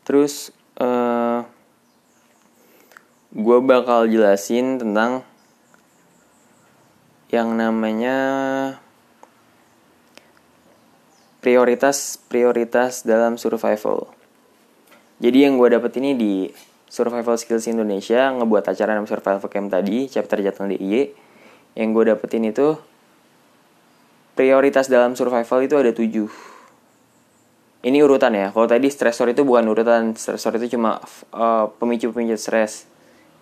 Terus 0.05 0.53
uh, 0.77 0.85
eh, 0.85 1.39
gue 3.33 3.57
bakal 3.65 4.05
jelasin 4.05 4.77
tentang 4.77 5.25
yang 7.33 7.57
namanya 7.57 8.17
prioritas 11.41 12.21
prioritas 12.29 13.01
dalam 13.01 13.41
survival. 13.41 14.13
Jadi 15.17 15.49
yang 15.49 15.57
gue 15.57 15.73
dapet 15.73 15.97
ini 15.97 16.13
di 16.13 16.33
Survival 16.93 17.41
Skills 17.41 17.65
Indonesia 17.65 18.29
ngebuat 18.37 18.69
acara 18.69 18.93
namanya 18.93 19.17
Survival 19.17 19.49
Camp 19.49 19.73
tadi 19.73 20.05
chapter 20.05 20.37
Jateng 20.45 20.69
DIY 20.69 21.22
yang 21.73 21.93
gue 21.93 22.13
dapetin 22.13 22.45
itu 22.45 22.77
prioritas 24.33 24.89
dalam 24.89 25.13
survival 25.17 25.59
itu 25.65 25.75
ada 25.77 25.91
tujuh. 25.93 26.29
Ini 27.83 27.99
urutan 27.99 28.31
ya. 28.31 28.47
Kalau 28.55 28.63
tadi 28.63 28.87
stressor 28.87 29.27
itu 29.35 29.43
bukan 29.43 29.67
urutan. 29.67 30.15
Stressor 30.15 30.55
itu 30.55 30.79
cuma 30.79 31.03
uh, 31.35 31.67
pemicu-pemicu 31.83 32.39
stres 32.39 32.87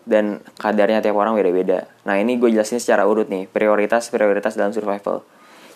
dan 0.02 0.42
kadarnya 0.58 0.98
tiap 0.98 1.14
orang 1.14 1.38
beda-beda. 1.38 1.86
Nah 2.10 2.18
ini 2.18 2.42
gue 2.42 2.50
jelasin 2.50 2.82
secara 2.82 3.06
urut 3.06 3.30
nih. 3.30 3.46
Prioritas 3.46 4.10
prioritas 4.10 4.58
dalam 4.58 4.74
survival. 4.74 5.22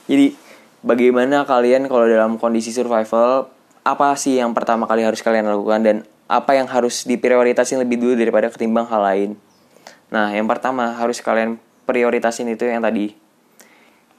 Jadi 0.10 0.34
bagaimana 0.82 1.46
kalian 1.46 1.86
kalau 1.86 2.10
dalam 2.10 2.42
kondisi 2.42 2.74
survival 2.74 3.54
apa 3.86 4.18
sih 4.18 4.42
yang 4.42 4.58
pertama 4.58 4.90
kali 4.90 5.06
harus 5.06 5.22
kalian 5.22 5.46
lakukan? 5.46 5.86
Dan 5.86 5.96
apa 6.26 6.58
yang 6.58 6.66
harus 6.66 7.06
diprioritasin 7.06 7.78
lebih 7.86 8.02
dulu 8.02 8.18
daripada 8.18 8.50
ketimbang 8.50 8.90
hal 8.90 9.02
lain? 9.06 9.30
Nah 10.10 10.34
yang 10.34 10.50
pertama 10.50 10.90
harus 10.98 11.22
kalian 11.22 11.62
prioritasin 11.86 12.50
itu 12.52 12.66
yang 12.66 12.82
tadi 12.84 13.14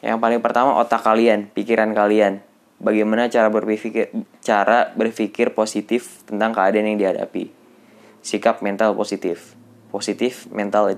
Yang 0.05 0.19
paling 0.23 0.41
pertama 0.45 0.77
otak 0.79 1.03
kalian, 1.03 1.51
pikiran 1.51 1.91
kalian. 1.97 2.45
Bagaimana 2.79 3.33
cara 3.33 3.49
berpikir 3.49 4.13
cara 4.45 4.93
berpikir 4.93 5.57
positif 5.57 6.23
tentang 6.29 6.53
keadaan 6.53 6.95
yang 6.95 7.01
dihadapi. 7.01 7.49
Sikap 8.21 8.61
mental 8.61 8.93
positif. 8.93 9.57
Positif 9.89 10.47
mental 10.53 10.93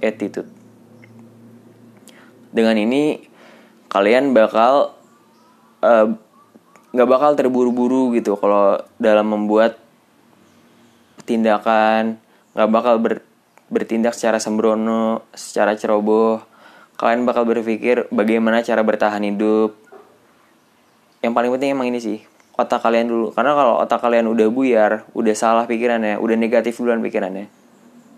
attitude. 0.00 0.48
Dengan 2.54 2.78
ini 2.78 3.26
kalian 3.90 4.30
bakal 4.32 4.94
uh, 5.82 6.06
nggak 6.96 7.10
bakal 7.10 7.30
terburu-buru 7.36 8.14
gitu 8.16 8.38
kalau 8.40 8.80
dalam 8.96 9.26
membuat 9.28 9.76
tindakan 11.26 12.16
nggak 12.56 12.70
bakal 12.72 12.94
ber, 12.96 13.14
bertindak 13.68 14.14
secara 14.14 14.38
sembrono 14.38 15.26
secara 15.34 15.74
ceroboh. 15.74 16.42
Kalian 16.96 17.28
bakal 17.28 17.44
berpikir 17.44 18.08
bagaimana 18.08 18.64
cara 18.64 18.80
bertahan 18.80 19.20
hidup. 19.20 19.76
Yang 21.20 21.32
paling 21.32 21.50
penting 21.52 21.70
emang 21.76 21.88
ini 21.92 22.00
sih 22.00 22.18
otak 22.56 22.80
kalian 22.80 23.06
dulu. 23.06 23.36
Karena 23.36 23.52
kalau 23.52 23.74
otak 23.84 24.00
kalian 24.00 24.26
udah 24.32 24.48
buyar 24.48 25.04
udah 25.12 25.34
salah 25.36 25.68
pikirannya 25.68 26.16
udah 26.16 26.36
negatif 26.40 26.80
duluan 26.80 27.04
pikirannya 27.04 27.52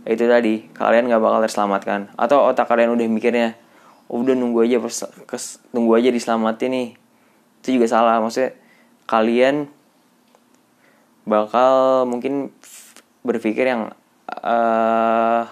itu 0.09 0.25
tadi 0.25 0.65
kalian 0.73 1.05
nggak 1.13 1.21
bakal 1.21 1.41
terselamatkan. 1.45 2.01
Atau 2.17 2.41
otak 2.41 2.65
kalian 2.65 2.97
udah 2.97 3.07
mikirnya 3.13 3.61
oh, 4.09 4.25
udah 4.25 4.33
nunggu 4.33 4.65
aja 4.65 4.81
nunggu 5.77 5.93
aja 6.01 6.09
diselamatin 6.09 6.71
nih. 6.73 6.89
Itu 7.61 7.77
juga 7.77 7.87
salah 7.93 8.17
maksudnya 8.25 8.57
kalian 9.05 9.69
bakal 11.29 12.05
mungkin 12.09 12.55
berpikir 13.21 13.69
yang 13.69 13.93
uh, 14.29 15.43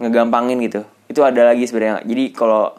ngegampangin 0.00 0.58
gitu. 0.64 0.80
Itu 1.06 1.20
ada 1.22 1.52
lagi 1.52 1.68
sebenarnya. 1.68 2.02
Jadi 2.06 2.32
kalau 2.32 2.72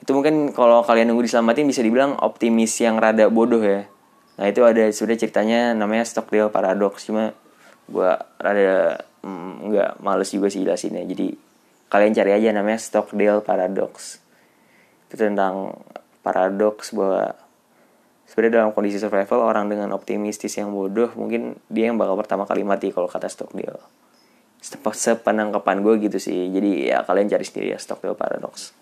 itu 0.00 0.10
mungkin 0.14 0.54
kalau 0.54 0.86
kalian 0.86 1.10
nunggu 1.10 1.26
diselamatin 1.26 1.66
bisa 1.66 1.82
dibilang 1.82 2.14
optimis 2.22 2.78
yang 2.78 3.02
rada 3.02 3.26
bodoh 3.26 3.58
ya. 3.58 3.90
Nah 4.36 4.46
itu 4.46 4.62
ada 4.62 4.86
sudah 4.92 5.16
ceritanya 5.18 5.74
namanya 5.74 6.06
Stockdale 6.06 6.52
paradox. 6.52 7.08
Cuma 7.08 7.34
gue 7.90 8.10
rada 8.38 9.02
mm, 9.26 9.52
nggak 9.72 9.90
mm, 9.98 10.02
males 10.04 10.30
juga 10.30 10.46
sih 10.52 10.62
jelasinnya. 10.62 11.02
Jadi 11.02 11.34
kalian 11.90 12.12
cari 12.14 12.30
aja 12.38 12.48
namanya 12.54 12.78
Stockdale 12.78 13.42
paradox. 13.42 14.22
Itu 15.10 15.18
tentang 15.18 15.74
paradoks 16.22 16.94
bahwa 16.94 17.34
sebenarnya 18.26 18.62
dalam 18.62 18.70
kondisi 18.74 18.98
survival 18.98 19.46
orang 19.46 19.70
dengan 19.70 19.94
optimistis 19.94 20.58
yang 20.58 20.74
bodoh 20.74 21.10
mungkin 21.14 21.56
dia 21.70 21.88
yang 21.90 21.96
bakal 21.96 22.18
pertama 22.18 22.44
kali 22.44 22.66
mati 22.66 22.90
kalau 22.90 23.06
kata 23.06 23.30
Stockdale. 23.30 23.80
Sepenangkapan 24.66 25.82
gue 25.86 25.94
gitu 26.10 26.18
sih. 26.18 26.50
Jadi 26.50 26.90
ya 26.90 27.06
kalian 27.06 27.30
cari 27.30 27.44
sendiri 27.46 27.66
ya 27.74 27.78
Stockdale 27.78 28.18
Paradox. 28.18 28.74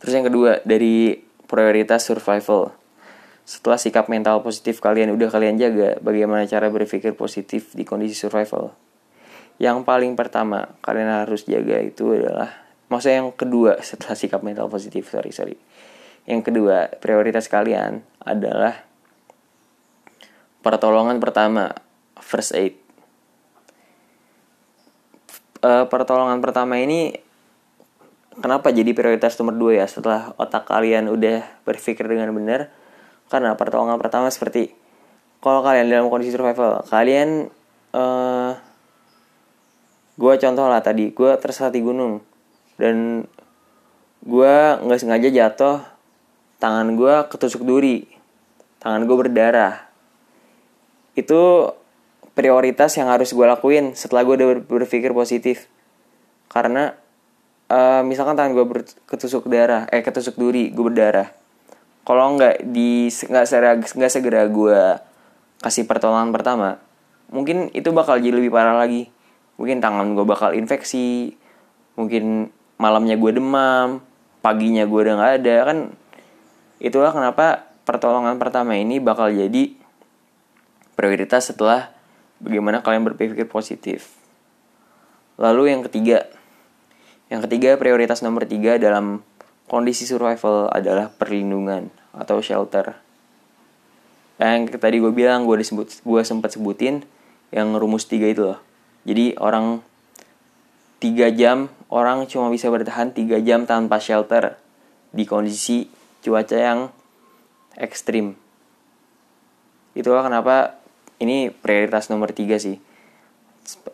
Terus 0.00 0.12
yang 0.16 0.26
kedua 0.26 0.64
dari 0.64 1.20
prioritas 1.44 2.08
survival. 2.08 2.72
Setelah 3.48 3.80
sikap 3.80 4.12
mental 4.12 4.44
positif 4.44 4.80
kalian 4.80 5.12
udah 5.16 5.28
kalian 5.32 5.56
jaga 5.56 5.96
bagaimana 6.04 6.44
cara 6.44 6.68
berpikir 6.68 7.16
positif 7.16 7.72
di 7.72 7.84
kondisi 7.84 8.16
survival? 8.16 8.76
Yang 9.56 9.88
paling 9.88 10.12
pertama 10.14 10.76
kalian 10.84 11.24
harus 11.24 11.48
jaga 11.48 11.80
itu 11.80 12.12
adalah 12.12 12.68
maksudnya 12.92 13.24
yang 13.24 13.32
kedua 13.32 13.80
setelah 13.84 14.16
sikap 14.16 14.40
mental 14.40 14.68
positif 14.68 15.08
sorry 15.12 15.32
sorry 15.32 15.56
yang 16.28 16.44
kedua 16.44 16.92
prioritas 17.00 17.48
kalian 17.48 18.04
adalah 18.20 18.84
pertolongan 20.60 21.16
pertama 21.16 21.72
first 22.20 22.52
aid. 22.52 22.76
Uh, 25.58 25.88
pertolongan 25.88 26.38
pertama 26.44 26.76
ini 26.78 27.16
kenapa 28.38 28.70
jadi 28.70 28.92
prioritas 28.94 29.34
nomor 29.40 29.56
dua 29.56 29.82
ya 29.82 29.86
setelah 29.88 30.36
otak 30.38 30.68
kalian 30.68 31.08
udah 31.08 31.42
berpikir 31.64 32.04
dengan 32.04 32.30
benar? 32.36 32.68
Karena 33.32 33.56
pertolongan 33.56 33.96
pertama 33.96 34.28
seperti 34.28 34.76
kalau 35.40 35.64
kalian 35.64 35.88
dalam 35.88 36.12
kondisi 36.12 36.34
survival 36.34 36.82
kalian 36.90 37.48
uh, 37.94 37.98
eh, 37.98 38.52
gue 40.18 40.32
contoh 40.34 40.66
lah 40.66 40.82
tadi 40.82 41.14
gue 41.14 41.30
tersesat 41.38 41.70
di 41.70 41.80
gunung 41.82 42.18
dan 42.74 43.22
gue 44.26 44.54
nggak 44.82 44.98
sengaja 44.98 45.30
jatuh 45.30 45.97
tangan 46.58 46.94
gue 46.94 47.14
ketusuk 47.30 47.62
duri. 47.64 48.06
Tangan 48.78 49.06
gue 49.06 49.16
berdarah. 49.16 49.88
Itu 51.18 51.74
prioritas 52.38 52.94
yang 52.94 53.10
harus 53.10 53.34
gue 53.34 53.42
lakuin 53.42 53.98
setelah 53.98 54.22
gue 54.22 54.34
udah 54.38 54.48
berpikir 54.62 55.10
positif. 55.10 55.66
Karena 56.46 56.94
uh, 57.70 58.02
misalkan 58.02 58.34
tangan 58.34 58.52
gue 58.54 58.66
ketusuk 59.06 59.46
darah 59.46 59.86
eh 59.90 60.02
ketusuk 60.02 60.36
duri 60.36 60.70
gue 60.70 60.84
berdarah. 60.84 61.30
Kalau 62.02 62.34
nggak 62.36 62.64
di 62.64 63.10
nggak 63.10 63.44
segera 63.44 63.70
nggak 63.76 64.12
segera 64.12 64.42
gue 64.48 64.80
kasih 65.58 65.90
pertolongan 65.90 66.30
pertama 66.30 66.78
mungkin 67.28 67.68
itu 67.76 67.90
bakal 67.92 68.16
jadi 68.16 68.40
lebih 68.40 68.52
parah 68.52 68.76
lagi. 68.76 69.12
Mungkin 69.58 69.82
tangan 69.82 70.14
gue 70.14 70.24
bakal 70.24 70.54
infeksi 70.54 71.34
mungkin 71.98 72.54
malamnya 72.78 73.18
gue 73.18 73.34
demam 73.34 73.98
paginya 74.38 74.86
gue 74.86 75.00
udah 75.02 75.14
nggak 75.18 75.34
ada 75.42 75.56
kan 75.66 75.78
itulah 76.78 77.10
kenapa 77.10 77.68
pertolongan 77.82 78.36
pertama 78.36 78.74
ini 78.78 78.98
bakal 79.02 79.30
jadi 79.30 79.74
prioritas 80.98 81.54
setelah 81.54 81.94
bagaimana 82.42 82.82
kalian 82.82 83.06
berpikir 83.06 83.46
positif. 83.46 84.18
Lalu 85.38 85.70
yang 85.70 85.82
ketiga, 85.86 86.26
yang 87.30 87.40
ketiga 87.46 87.78
prioritas 87.78 88.22
nomor 88.26 88.46
tiga 88.50 88.74
dalam 88.82 89.22
kondisi 89.70 90.08
survival 90.08 90.66
adalah 90.74 91.12
perlindungan 91.14 91.92
atau 92.10 92.42
shelter. 92.42 92.98
Yang 94.38 94.78
tadi 94.78 94.98
gue 94.98 95.10
bilang 95.14 95.46
gue 95.46 95.58
disebut 95.62 96.02
gue 96.02 96.20
sempat 96.26 96.54
sebutin 96.54 97.06
yang 97.54 97.74
rumus 97.78 98.06
tiga 98.06 98.26
itu 98.26 98.42
loh. 98.54 98.60
Jadi 99.06 99.38
orang 99.38 99.82
tiga 100.98 101.30
jam 101.30 101.70
orang 101.88 102.26
cuma 102.26 102.50
bisa 102.50 102.66
bertahan 102.68 103.14
tiga 103.14 103.38
jam 103.38 103.64
tanpa 103.64 104.02
shelter 104.02 104.58
di 105.14 105.24
kondisi 105.24 105.86
cuaca 106.24 106.56
yang 106.56 106.80
ekstrim. 107.78 108.34
Itulah 109.94 110.26
kenapa 110.26 110.78
ini 111.18 111.50
prioritas 111.50 112.10
nomor 112.10 112.34
tiga 112.34 112.58
sih. 112.58 112.78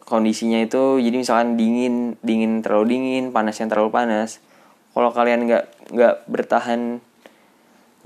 Kondisinya 0.06 0.62
itu 0.62 1.02
jadi 1.02 1.16
misalkan 1.18 1.58
dingin 1.58 2.14
dingin 2.22 2.62
terlalu 2.62 2.94
dingin 2.94 3.24
panas 3.34 3.58
yang 3.58 3.72
terlalu 3.72 3.90
panas 3.90 4.38
kalau 4.94 5.10
kalian 5.10 5.50
nggak 5.50 5.64
nggak 5.90 6.14
bertahan 6.30 7.02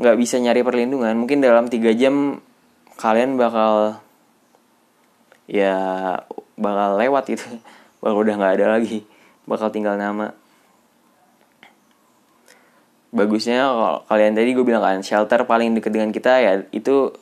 nggak 0.01 0.17
bisa 0.17 0.41
nyari 0.41 0.65
perlindungan 0.65 1.13
mungkin 1.21 1.45
dalam 1.45 1.69
tiga 1.69 1.93
jam 1.93 2.41
kalian 2.97 3.37
bakal 3.37 4.01
ya 5.45 5.77
bakal 6.57 6.97
lewat 6.97 7.29
itu 7.29 7.45
bakal 8.03 8.25
udah 8.25 8.35
nggak 8.41 8.55
ada 8.57 8.67
lagi 8.81 9.05
bakal 9.45 9.69
tinggal 9.69 10.01
nama 10.01 10.33
bagusnya 13.09 13.65
kalau 13.65 13.97
kalian 14.05 14.37
tadi 14.37 14.53
gue 14.53 14.65
bilang 14.65 14.85
kan 14.85 15.01
shelter 15.01 15.41
paling 15.49 15.73
deket 15.73 15.97
dengan 15.97 16.13
kita 16.13 16.33
ya 16.45 16.53
itu 16.73 17.13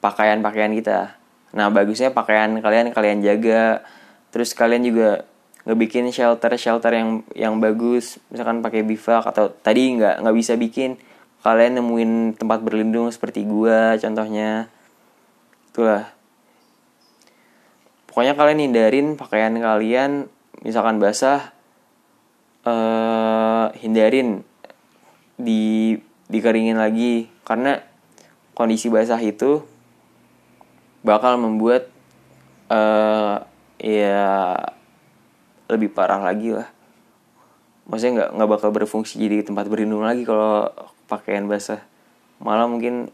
pakaian-pakaian 0.00 0.72
kita. 0.74 1.14
Nah, 1.54 1.68
bagusnya 1.70 2.10
pakaian 2.10 2.58
kalian 2.58 2.90
kalian 2.90 3.20
jaga. 3.22 3.84
Terus 4.32 4.56
kalian 4.56 4.82
juga 4.86 5.28
ngebikin 5.68 6.08
shelter-shelter 6.08 6.90
yang 6.96 7.08
yang 7.36 7.54
bagus, 7.60 8.16
misalkan 8.32 8.64
pakai 8.64 8.82
bivak 8.82 9.28
atau 9.28 9.52
tadi 9.52 10.00
nggak 10.00 10.24
nggak 10.24 10.36
bisa 10.36 10.56
bikin, 10.56 10.96
kalian 11.44 11.78
nemuin 11.78 12.40
tempat 12.40 12.64
berlindung 12.64 13.12
seperti 13.12 13.44
gua 13.44 13.94
contohnya. 14.00 14.72
Itulah. 15.70 16.10
Pokoknya 18.10 18.34
kalian 18.34 18.58
hindarin 18.70 19.06
pakaian 19.14 19.54
kalian 19.54 20.26
misalkan 20.66 20.98
basah 20.98 21.54
uh, 22.66 23.70
hindarin 23.78 24.42
di 25.40 25.96
dikeringin 26.30 26.78
lagi. 26.78 27.26
Karena 27.42 27.80
kondisi 28.54 28.92
basah 28.92 29.18
itu 29.18 29.64
bakal 31.00 31.40
membuat 31.40 31.88
uh, 32.68 33.42
ya 33.80 34.56
lebih 35.72 35.90
parah 35.90 36.20
lagi 36.20 36.52
lah. 36.52 36.68
Maksudnya 37.90 38.12
nggak 38.22 38.30
nggak 38.38 38.50
bakal 38.50 38.70
berfungsi 38.70 39.18
jadi 39.18 39.42
tempat 39.42 39.66
berlindung 39.66 40.06
lagi 40.06 40.22
kalau 40.22 40.70
pakaian 41.10 41.48
basah. 41.50 41.82
Malah 42.38 42.70
mungkin 42.70 43.10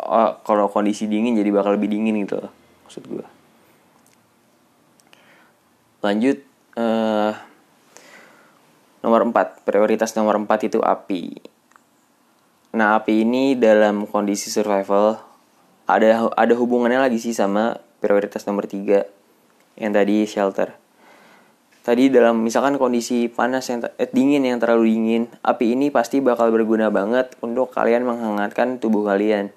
oh, 0.00 0.30
kalau 0.42 0.66
kondisi 0.72 1.06
dingin 1.06 1.36
jadi 1.38 1.50
bakal 1.54 1.76
lebih 1.78 1.92
dingin 1.92 2.18
gitu 2.24 2.40
loh, 2.40 2.52
maksud 2.84 3.04
gue 3.06 3.26
lanjut 6.04 6.36
uh, 6.76 7.32
nomor 9.04 9.28
4 9.28 9.68
prioritas 9.68 10.16
nomor 10.16 10.40
4 10.40 10.72
itu 10.72 10.80
api. 10.80 11.36
Nah 12.72 12.96
api 12.96 13.28
ini 13.28 13.52
dalam 13.52 14.08
kondisi 14.08 14.48
survival 14.48 15.20
ada 15.84 16.32
ada 16.32 16.54
hubungannya 16.56 17.04
lagi 17.04 17.20
sih 17.20 17.36
sama 17.36 17.76
prioritas 18.00 18.48
nomor 18.48 18.64
tiga 18.64 19.04
yang 19.76 19.92
tadi 19.92 20.24
shelter. 20.24 20.72
Tadi 21.84 22.08
dalam 22.08 22.40
misalkan 22.40 22.80
kondisi 22.80 23.28
panas 23.28 23.68
yang 23.68 23.84
eh, 24.00 24.08
dingin 24.08 24.40
yang 24.48 24.56
terlalu 24.56 24.96
dingin 24.96 25.22
api 25.44 25.76
ini 25.76 25.92
pasti 25.92 26.24
bakal 26.24 26.48
berguna 26.48 26.88
banget 26.88 27.36
untuk 27.44 27.76
kalian 27.76 28.08
menghangatkan 28.08 28.80
tubuh 28.80 29.04
kalian. 29.04 29.52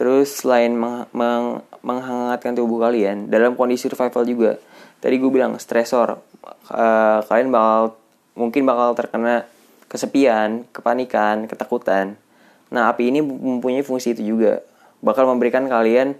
Terus 0.00 0.32
selain 0.32 0.72
meng 0.72 1.04
meng 1.12 1.60
menghangatkan 1.84 2.56
tubuh 2.56 2.80
kalian 2.80 3.28
dalam 3.28 3.52
kondisi 3.52 3.92
survival 3.92 4.24
juga 4.24 4.56
tadi 5.02 5.18
gue 5.18 5.28
bilang 5.28 5.58
stresor 5.58 6.22
uh, 6.70 7.20
kalian 7.26 7.50
bakal 7.50 7.98
mungkin 8.38 8.62
bakal 8.62 8.94
terkena 8.94 9.44
kesepian 9.90 10.64
kepanikan 10.70 11.50
ketakutan 11.50 12.16
nah 12.72 12.88
api 12.88 13.12
ini 13.12 13.20
mempunyai 13.20 13.84
fungsi 13.84 14.16
itu 14.16 14.24
juga 14.24 14.64
bakal 15.02 15.26
memberikan 15.28 15.66
kalian 15.66 16.14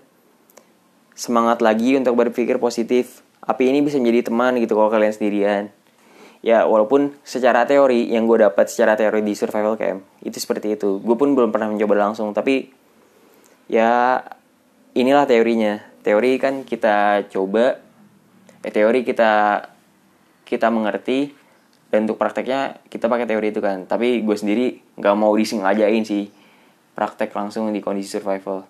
semangat 1.14 1.60
lagi 1.60 1.96
untuk 1.96 2.16
berpikir 2.16 2.56
positif. 2.58 3.22
Api 3.42 3.74
ini 3.74 3.82
bisa 3.82 3.98
menjadi 3.98 4.30
teman 4.30 4.58
gitu 4.58 4.78
kalau 4.78 4.90
kalian 4.90 5.14
sendirian. 5.14 5.62
Ya 6.42 6.66
walaupun 6.66 7.14
secara 7.22 7.62
teori 7.62 8.10
yang 8.10 8.26
gue 8.26 8.42
dapat 8.42 8.66
secara 8.66 8.98
teori 8.98 9.22
di 9.22 9.34
survival 9.38 9.78
camp 9.78 10.02
itu 10.26 10.38
seperti 10.42 10.74
itu. 10.74 10.98
Gue 10.98 11.14
pun 11.14 11.34
belum 11.38 11.54
pernah 11.54 11.70
mencoba 11.70 12.10
langsung 12.10 12.34
tapi 12.34 12.70
ya 13.70 14.22
inilah 14.94 15.26
teorinya. 15.26 15.78
Teori 16.02 16.34
kan 16.42 16.66
kita 16.66 17.30
coba, 17.30 17.78
teori 18.70 19.02
kita 19.02 19.64
kita 20.46 20.68
mengerti 20.70 21.32
dan 21.90 22.06
untuk 22.06 22.16
prakteknya 22.16 22.78
kita 22.86 23.10
pakai 23.10 23.26
teori 23.26 23.50
itu 23.50 23.58
kan. 23.58 23.88
Tapi 23.88 24.22
gue 24.22 24.36
sendiri 24.36 24.78
nggak 24.96 25.16
mau 25.18 25.34
disengajain 25.34 26.06
sih 26.06 26.30
praktek 26.94 27.34
langsung 27.34 27.72
di 27.72 27.82
kondisi 27.82 28.12
survival. 28.12 28.62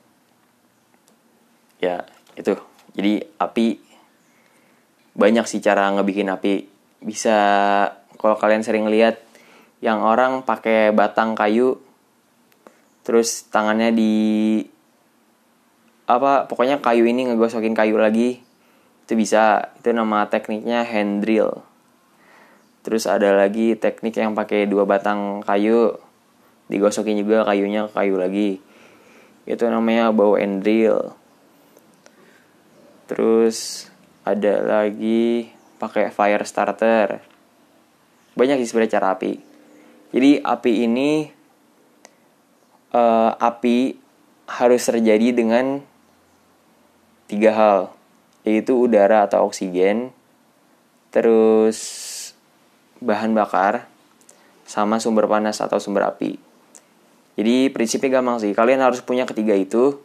Ya 1.83 2.07
itu. 2.39 2.57
Jadi 2.97 3.21
api 3.37 3.67
banyak 5.13 5.45
sih 5.45 5.61
cara 5.61 5.93
ngebikin 5.93 6.33
api. 6.33 6.67
Bisa 7.03 7.37
kalau 8.17 8.39
kalian 8.39 8.65
sering 8.65 8.87
lihat 8.89 9.21
yang 9.83 10.01
orang 10.07 10.47
pakai 10.47 10.95
batang 10.95 11.35
kayu 11.35 11.83
terus 13.03 13.51
tangannya 13.51 13.91
di 13.91 14.15
apa 16.07 16.47
pokoknya 16.47 16.79
kayu 16.79 17.03
ini 17.03 17.27
ngegosokin 17.27 17.75
kayu 17.75 17.99
lagi 17.99 18.39
itu 19.03 19.13
bisa 19.19 19.75
itu 19.79 19.91
nama 19.91 20.31
tekniknya 20.31 20.87
hand 20.87 21.27
drill. 21.27 21.63
Terus 22.83 23.07
ada 23.07 23.35
lagi 23.35 23.79
teknik 23.79 24.19
yang 24.19 24.35
pakai 24.35 24.67
dua 24.67 24.83
batang 24.83 25.43
kayu 25.47 25.99
digosokin 26.67 27.21
juga 27.21 27.47
kayunya 27.47 27.87
ke 27.87 27.95
kayu 27.95 28.19
lagi. 28.19 28.59
Itu 29.47 29.67
namanya 29.71 30.11
bow 30.15 30.39
and 30.39 30.63
drill. 30.63 31.15
Terus 33.11 33.87
ada 34.23 34.63
lagi 34.63 35.51
pakai 35.83 36.15
fire 36.15 36.47
starter. 36.47 37.23
Banyak 38.39 38.63
sih 38.63 38.71
sebenarnya 38.71 38.99
cara 38.99 39.19
api. 39.19 39.33
Jadi 40.13 40.31
api 40.41 40.73
ini 40.87 41.11
uh, 42.95 43.31
api 43.37 43.99
harus 44.47 44.83
terjadi 44.85 45.33
dengan 45.33 45.81
tiga 47.27 47.51
hal 47.57 47.79
yaitu 48.43 48.75
udara 48.75 49.27
atau 49.27 49.47
oksigen 49.47 50.11
terus 51.15 51.79
bahan 52.99 53.35
bakar 53.37 53.87
sama 54.67 54.99
sumber 54.99 55.29
panas 55.29 55.61
atau 55.61 55.79
sumber 55.79 56.09
api 56.09 56.39
jadi 57.39 57.71
prinsipnya 57.71 58.19
gampang 58.19 58.43
sih 58.43 58.53
kalian 58.53 58.83
harus 58.83 59.05
punya 59.05 59.27
ketiga 59.29 59.55
itu 59.55 59.99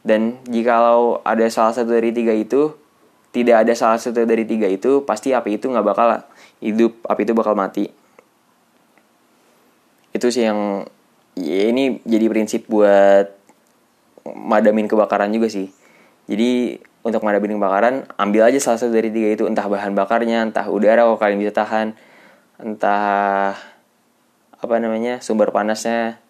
dan 0.00 0.40
jikalau 0.48 1.20
ada 1.28 1.44
salah 1.52 1.76
satu 1.76 1.92
dari 1.92 2.12
tiga 2.16 2.32
itu, 2.32 2.72
tidak 3.36 3.68
ada 3.68 3.72
salah 3.76 4.00
satu 4.00 4.24
dari 4.24 4.48
tiga 4.48 4.64
itu, 4.64 5.04
pasti 5.04 5.36
api 5.36 5.60
itu 5.60 5.68
nggak 5.68 5.84
bakal 5.84 6.24
hidup, 6.64 7.04
api 7.04 7.20
itu 7.28 7.32
bakal 7.36 7.52
mati. 7.52 7.92
Itu 10.10 10.32
sih 10.32 10.48
yang 10.48 10.88
ya 11.36 11.70
ini 11.70 12.00
jadi 12.02 12.26
prinsip 12.32 12.66
buat 12.66 13.28
madamin 14.24 14.88
kebakaran 14.88 15.30
juga 15.30 15.52
sih. 15.52 15.68
Jadi 16.26 16.80
untuk 17.00 17.24
madamin 17.24 17.56
kebakaran, 17.56 17.94
ambil 18.20 18.52
aja 18.52 18.60
salah 18.60 18.78
satu 18.80 18.92
dari 18.92 19.08
tiga 19.08 19.32
itu, 19.32 19.44
entah 19.48 19.64
bahan 19.64 19.96
bakarnya, 19.96 20.44
entah 20.44 20.68
udara 20.68 21.08
kalau 21.08 21.16
kalian 21.16 21.40
bisa 21.40 21.52
tahan, 21.56 21.96
entah 22.60 23.56
apa 24.60 24.74
namanya 24.76 25.24
sumber 25.24 25.48
panasnya. 25.48 26.20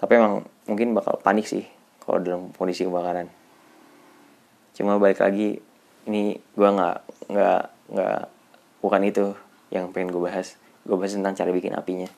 Tapi 0.00 0.12
emang 0.16 0.48
mungkin 0.64 0.96
bakal 0.96 1.20
panik 1.20 1.44
sih 1.44 1.64
kalau 2.00 2.20
dalam 2.20 2.42
kondisi 2.56 2.88
kebakaran. 2.88 3.28
Cuma 4.72 4.96
balik 4.96 5.20
lagi 5.20 5.60
ini 6.08 6.36
gue 6.36 6.68
nggak 6.68 6.96
nggak 7.32 7.62
nggak 7.92 8.20
bukan 8.80 9.02
itu 9.04 9.26
yang 9.68 9.92
pengen 9.92 10.12
gue 10.12 10.22
bahas. 10.24 10.56
Gue 10.88 10.96
bahas 10.96 11.12
tentang 11.12 11.36
cara 11.36 11.50
bikin 11.52 11.76
apinya. 11.76 12.08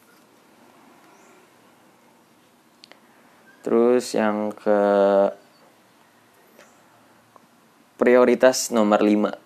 Terus 3.67 4.15
yang 4.15 4.55
ke 4.55 4.81
prioritas 7.99 8.71
nomor 8.71 9.03
5 9.03 9.37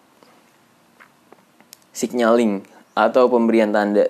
signaling 1.97 2.63
atau 2.93 3.27
pemberian 3.33 3.73
tanda 3.73 4.07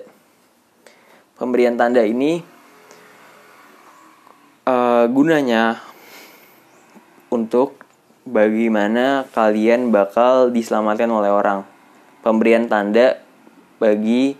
pemberian 1.39 1.79
tanda 1.79 2.03
ini 2.03 2.43
uh, 4.67 5.05
gunanya 5.09 5.79
untuk 7.33 7.83
bagaimana 8.23 9.27
kalian 9.33 9.91
bakal 9.91 10.53
diselamatkan 10.53 11.09
oleh 11.11 11.31
orang. 11.31 11.67
Pemberian 12.23 12.71
tanda 12.71 13.19
bagi 13.81 14.39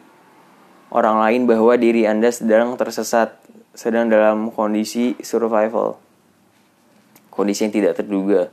orang 0.94 1.20
lain 1.20 1.42
bahwa 1.50 1.76
diri 1.76 2.08
Anda 2.08 2.32
sedang 2.32 2.80
tersesat, 2.80 3.36
sedang 3.76 4.08
dalam 4.08 4.54
kondisi 4.56 5.20
survival. 5.20 6.00
Kondisi 7.28 7.68
yang 7.68 7.74
tidak 7.76 7.94
terduga. 8.00 8.48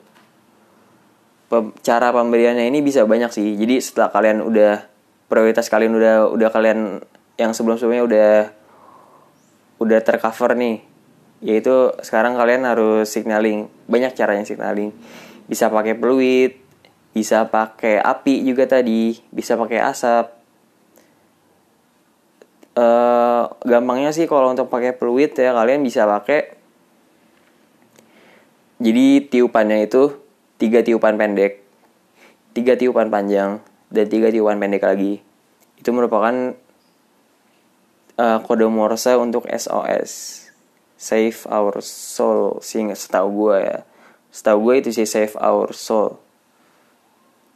Cara 1.83 2.15
pemberiannya 2.15 2.71
ini 2.71 2.79
bisa 2.79 3.03
banyak 3.03 3.35
sih. 3.35 3.59
Jadi 3.59 3.83
setelah 3.83 4.15
kalian 4.15 4.39
udah 4.47 4.87
prioritas 5.27 5.67
kalian 5.67 5.99
udah 5.99 6.31
udah 6.31 6.49
kalian 6.55 7.03
yang 7.35 7.51
sebelum-sebelumnya 7.51 8.05
udah 8.07 8.31
udah 9.81 10.01
tercover 10.05 10.55
nih 10.55 10.87
yaitu 11.41 11.91
sekarang 12.05 12.39
kalian 12.39 12.63
harus 12.69 13.11
signaling. 13.11 13.67
Banyak 13.91 14.15
caranya 14.15 14.47
signaling. 14.47 14.95
Bisa 15.51 15.67
pakai 15.67 15.99
peluit 15.99 16.61
bisa 17.11 17.43
pakai 17.51 17.99
api 17.99 18.47
juga 18.47 18.71
tadi 18.71 19.19
bisa 19.35 19.59
pakai 19.59 19.79
asap. 19.83 20.27
Uh, 22.71 23.51
gampangnya 23.67 24.15
sih 24.15 24.31
kalau 24.31 24.55
untuk 24.55 24.71
pakai 24.71 24.95
peluit 24.95 25.35
ya 25.35 25.51
kalian 25.51 25.83
bisa 25.83 26.07
pakai 26.07 26.55
jadi 28.79 29.27
tiupannya 29.27 29.91
itu 29.91 30.15
tiga 30.61 30.85
tiupan 30.85 31.17
pendek. 31.17 31.65
Tiga 32.53 32.77
tiupan 32.77 33.09
panjang. 33.09 33.65
Dan 33.89 34.07
tiga 34.13 34.29
tiupan 34.29 34.61
pendek 34.61 34.85
lagi. 34.85 35.25
Itu 35.81 35.97
merupakan 35.97 36.55
uh, 38.21 38.39
kode 38.45 38.69
Morse 38.69 39.17
untuk 39.17 39.49
SOS 39.49 40.41
save 41.01 41.49
our 41.49 41.81
soul. 41.81 42.61
Sih 42.61 42.85
setahu 42.93 43.49
gue 43.49 43.57
ya. 43.65 43.79
Setahu 44.29 44.69
gue 44.69 44.75
itu 44.85 44.91
sih 44.93 45.09
save 45.09 45.33
our 45.41 45.73
soul. 45.73 46.21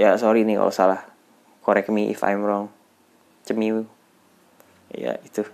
Ya 0.00 0.16
sorry 0.16 0.48
nih 0.48 0.56
kalau 0.56 0.72
salah. 0.72 1.04
Correct 1.60 1.92
me 1.92 2.08
if 2.08 2.24
I'm 2.24 2.40
wrong. 2.40 2.72
Cemiu 3.44 3.84
ya 4.88 5.20
itu. 5.20 5.44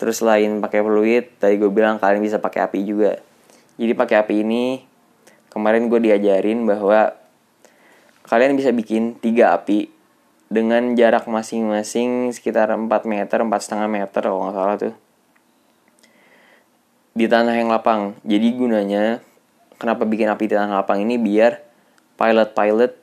Terus 0.00 0.24
lain 0.24 0.64
pakai 0.64 0.80
fluid. 0.80 1.36
Tadi 1.36 1.60
gue 1.60 1.68
bilang 1.68 2.00
kalian 2.00 2.24
bisa 2.24 2.40
pakai 2.40 2.64
api 2.64 2.80
juga. 2.88 3.20
Jadi 3.76 3.92
pakai 3.92 4.16
api 4.24 4.34
ini 4.40 4.87
kemarin 5.52 5.88
gue 5.88 6.00
diajarin 6.00 6.64
bahwa 6.68 7.16
kalian 8.28 8.54
bisa 8.54 8.72
bikin 8.72 9.16
tiga 9.18 9.56
api 9.56 9.88
dengan 10.48 10.96
jarak 10.96 11.28
masing-masing 11.28 12.32
sekitar 12.32 12.72
4 12.72 12.88
meter, 13.04 13.38
empat 13.44 13.60
setengah 13.64 13.88
meter 13.88 14.22
kalau 14.24 14.48
nggak 14.48 14.56
salah 14.56 14.76
tuh 14.80 14.94
di 17.18 17.26
tanah 17.26 17.58
yang 17.58 17.66
lapang. 17.66 18.14
Jadi 18.22 18.54
gunanya 18.54 19.18
kenapa 19.74 20.06
bikin 20.06 20.30
api 20.30 20.46
di 20.46 20.54
tanah 20.54 20.78
lapang 20.78 21.02
ini 21.02 21.18
biar 21.18 21.58
pilot-pilot 22.14 22.94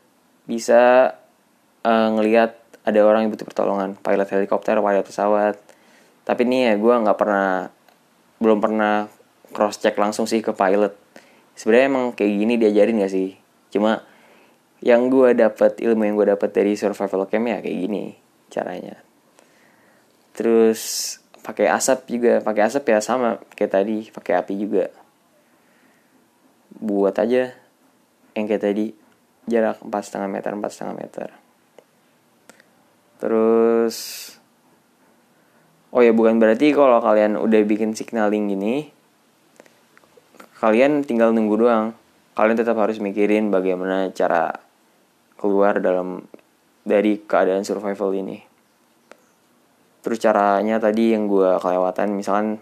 bisa 0.47 1.11
uh, 1.83 2.09
ngelihat 2.15 2.55
ada 2.87 2.99
orang 3.03 3.27
yang 3.27 3.35
butuh 3.35 3.43
pertolongan, 3.43 3.99
pilot 3.99 4.31
helikopter, 4.31 4.79
pilot 4.79 5.03
pesawat. 5.03 5.59
Tapi 6.23 6.41
nih 6.47 6.71
ya 6.71 6.73
gue 6.79 6.93
nggak 6.95 7.17
pernah 7.19 7.67
belum 8.39 8.63
pernah 8.63 9.11
cross 9.51 9.83
check 9.83 9.99
langsung 9.99 10.23
sih 10.23 10.39
ke 10.39 10.55
pilot. 10.55 10.95
Sebenarnya 11.55 11.87
emang 11.87 12.05
kayak 12.13 12.31
gini 12.35 12.53
diajarin 12.59 13.01
gak 13.01 13.13
sih? 13.15 13.39
Cuma 13.71 14.03
yang 14.83 15.07
gue 15.07 15.33
dapat 15.33 15.79
ilmu 15.79 16.03
yang 16.03 16.15
gue 16.19 16.27
dapat 16.35 16.49
dari 16.51 16.75
survival 16.75 17.25
camp 17.31 17.47
ya 17.47 17.63
kayak 17.63 17.77
gini 17.87 18.03
caranya. 18.51 18.99
Terus 20.35 21.15
pakai 21.45 21.69
asap 21.69 22.09
juga 22.09 22.33
pakai 22.41 22.65
asap 22.65 22.89
ya 22.89 22.99
sama 23.05 23.37
kayak 23.53 23.69
tadi 23.69 24.09
pakai 24.09 24.33
api 24.41 24.53
juga 24.57 24.89
buat 26.81 27.13
aja 27.21 27.53
yang 28.33 28.45
kayak 28.49 28.65
tadi 28.65 28.97
jarak 29.45 29.77
empat 29.85 30.09
setengah 30.09 30.25
meter 30.25 30.57
empat 30.57 30.71
setengah 30.73 30.95
meter 30.97 31.29
terus 33.21 33.95
oh 35.93 36.01
ya 36.01 36.09
bukan 36.17 36.41
berarti 36.41 36.73
kalau 36.73 36.97
kalian 36.97 37.37
udah 37.37 37.61
bikin 37.61 37.93
signaling 37.93 38.49
gini 38.49 38.89
kalian 40.65 41.05
tinggal 41.05 41.29
nunggu 41.29 41.61
doang. 41.61 41.93
Kalian 42.33 42.57
tetap 42.57 42.73
harus 42.81 42.97
mikirin 42.97 43.53
bagaimana 43.53 44.09
cara 44.09 44.49
keluar 45.37 45.77
dalam 45.77 46.25
dari 46.81 47.21
keadaan 47.21 47.61
survival 47.61 48.17
ini. 48.17 48.41
Terus 50.01 50.17
caranya 50.17 50.81
tadi 50.81 51.13
yang 51.13 51.29
gue 51.29 51.61
kelewatan 51.61 52.17
misalkan 52.17 52.57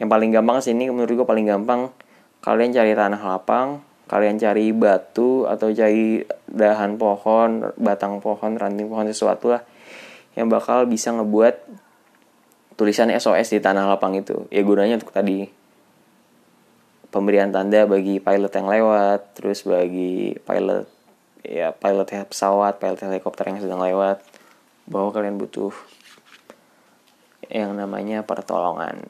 yang 0.00 0.08
paling 0.08 0.32
gampang 0.32 0.64
sih 0.64 0.72
ini 0.72 0.88
menurut 0.88 1.12
gue 1.12 1.28
paling 1.28 1.44
gampang. 1.44 1.92
Kalian 2.40 2.72
cari 2.72 2.96
tanah 2.96 3.20
lapang 3.20 3.84
kalian 4.04 4.36
cari 4.36 4.68
batu 4.76 5.48
atau 5.48 5.72
cari 5.72 6.20
dahan 6.44 7.00
pohon 7.00 7.72
batang 7.80 8.20
pohon 8.20 8.60
ranting 8.60 8.92
pohon 8.92 9.08
sesuatu 9.08 9.56
lah 9.56 9.64
yang 10.36 10.52
bakal 10.52 10.84
bisa 10.84 11.08
ngebuat 11.08 11.56
tulisan 12.76 13.08
SOS 13.08 13.56
di 13.56 13.60
tanah 13.64 13.88
lapang 13.88 14.12
itu. 14.12 14.44
Ya 14.52 14.60
gunanya 14.60 15.00
untuk 15.00 15.14
tadi 15.14 15.63
pemberian 17.14 17.54
tanda 17.54 17.86
bagi 17.86 18.18
pilot 18.18 18.50
yang 18.50 18.66
lewat, 18.66 19.38
terus 19.38 19.62
bagi 19.62 20.34
pilot 20.42 20.90
ya 21.46 21.70
pilot 21.70 22.26
pesawat, 22.26 22.82
pilot 22.82 22.98
helikopter 23.06 23.54
yang 23.54 23.62
sedang 23.62 23.78
lewat 23.78 24.18
bahwa 24.90 25.14
kalian 25.14 25.38
butuh 25.38 25.70
yang 27.46 27.78
namanya 27.78 28.26
pertolongan. 28.26 29.06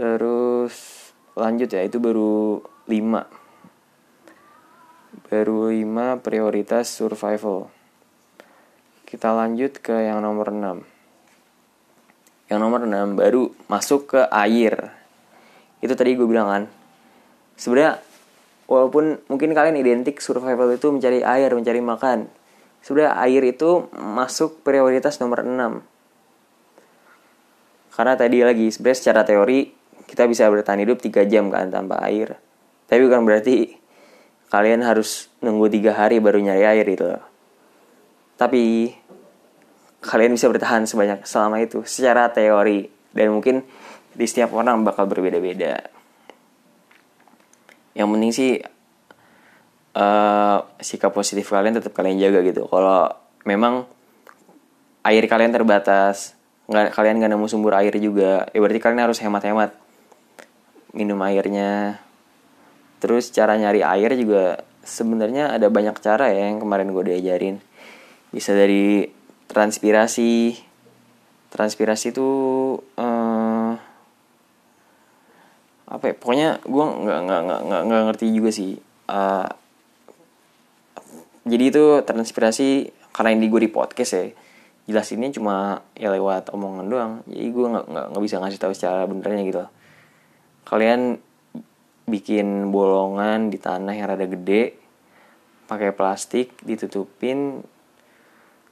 Terus 0.00 0.72
lanjut 1.36 1.68
ya, 1.68 1.84
itu 1.84 2.00
baru 2.00 2.64
5. 2.88 5.28
Baru 5.28 5.68
5 5.68 6.24
prioritas 6.24 6.88
survival. 6.88 7.68
Kita 9.04 9.36
lanjut 9.36 9.76
ke 9.84 10.08
yang 10.08 10.24
nomor 10.24 10.48
6. 10.48 10.80
Yang 12.48 12.60
nomor 12.64 12.88
6 12.88 13.20
baru 13.20 13.52
masuk 13.68 14.16
ke 14.16 14.24
air 14.32 14.99
itu 15.80 15.92
tadi 15.96 16.16
gue 16.16 16.28
bilang 16.28 16.48
kan. 16.48 16.62
Sebenarnya 17.56 18.00
walaupun 18.70 19.20
mungkin 19.28 19.52
kalian 19.52 19.76
identik 19.80 20.22
survival 20.22 20.70
itu 20.72 20.88
mencari 20.88 21.20
air 21.24 21.50
mencari 21.52 21.80
makan. 21.82 22.28
Sebenarnya 22.80 23.12
air 23.20 23.42
itu 23.44 23.92
masuk 23.92 24.64
prioritas 24.64 25.20
nomor 25.20 25.44
6 25.44 25.84
karena 27.90 28.16
tadi 28.16 28.40
lagi 28.40 28.72
sebenarnya 28.72 28.96
secara 28.96 29.20
teori 29.28 29.68
kita 30.08 30.24
bisa 30.24 30.48
bertahan 30.48 30.80
hidup 30.80 31.04
3 31.04 31.28
jam 31.28 31.52
kan 31.52 31.68
tanpa 31.68 32.00
air. 32.08 32.40
Tapi 32.88 33.00
bukan 33.04 33.28
berarti 33.28 33.76
kalian 34.48 34.80
harus 34.80 35.28
nunggu 35.44 35.68
tiga 35.68 35.92
hari 35.92 36.16
baru 36.16 36.40
nyari 36.40 36.64
air 36.64 36.88
itu 36.88 37.06
tapi 38.40 38.88
kalian 40.00 40.32
bisa 40.32 40.48
bertahan 40.48 40.88
sebanyak 40.88 41.28
selama 41.28 41.60
itu 41.60 41.84
secara 41.84 42.32
teori. 42.32 42.88
Dan 43.12 43.36
mungkin 43.36 43.68
di 44.14 44.26
setiap 44.26 44.54
orang 44.54 44.82
bakal 44.82 45.06
berbeda-beda. 45.06 45.86
Yang 47.94 48.08
penting 48.10 48.32
sih 48.32 48.52
uh, 49.94 50.58
sikap 50.78 51.10
positif 51.14 51.50
kalian 51.50 51.78
tetap 51.78 51.94
kalian 51.94 52.18
jaga 52.18 52.40
gitu. 52.46 52.66
Kalau 52.70 53.10
memang 53.46 53.86
air 55.06 55.24
kalian 55.24 55.52
terbatas 55.54 56.36
nggak 56.70 56.94
kalian 56.94 57.18
nggak 57.18 57.34
nemu 57.34 57.46
sumber 57.50 57.74
air 57.82 57.90
juga 57.98 58.46
ya 58.54 58.58
berarti 58.62 58.78
kalian 58.78 59.02
harus 59.02 59.18
hemat-hemat. 59.18 59.74
Minum 60.94 61.18
airnya. 61.22 62.02
Terus 63.00 63.32
cara 63.32 63.56
nyari 63.56 63.80
air 63.80 64.12
juga 64.14 64.60
sebenarnya 64.84 65.56
ada 65.56 65.70
banyak 65.72 65.96
cara 65.98 66.30
ya 66.30 66.50
yang 66.52 66.62
kemarin 66.62 66.92
gue 66.94 67.04
diajarin. 67.10 67.58
Bisa 68.30 68.54
dari 68.54 69.08
transpirasi. 69.50 70.54
Transpirasi 71.50 72.14
itu 72.14 72.28
uh, 72.94 73.39
apa 75.90 76.04
ya 76.10 76.14
pokoknya 76.14 76.48
gue 76.62 76.84
nggak 76.86 77.20
nggak 77.26 77.40
nggak 77.42 77.82
nggak 77.90 78.02
ngerti 78.10 78.26
juga 78.30 78.50
sih 78.54 78.78
uh, 79.10 79.46
jadi 81.42 81.64
itu 81.66 81.84
transpirasi 82.06 82.94
karena 83.10 83.34
ini 83.34 83.50
gue 83.50 83.66
di 83.66 83.70
podcast 83.72 84.12
ya 84.14 84.24
jelasinnya 84.86 85.34
cuma 85.34 85.82
ya 85.98 86.10
lewat 86.10 86.54
omongan 86.54 86.86
doang 86.86 87.12
jadi 87.26 87.46
gue 87.50 87.66
nggak 87.74 87.86
nggak 87.90 88.06
nggak 88.14 88.22
bisa 88.22 88.36
ngasih 88.42 88.58
tahu 88.58 88.72
secara 88.74 89.06
benernya 89.06 89.42
gitu. 89.46 89.62
Kalian 90.66 91.18
bikin 92.10 92.74
bolongan 92.74 93.54
di 93.54 93.58
tanah 93.58 93.94
yang 93.94 94.10
rada 94.10 94.26
gede 94.26 94.74
pakai 95.70 95.94
plastik 95.94 96.58
ditutupin 96.66 97.62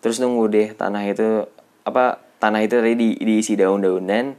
terus 0.03 0.19
nunggu 0.19 0.45
deh 0.51 0.69
tanah 0.75 1.03
itu 1.07 1.47
apa 1.87 2.19
tanah 2.43 2.67
itu 2.67 2.83
tadi 2.83 2.95
di, 2.99 3.09
diisi 3.23 3.55
daun-daunan 3.55 4.35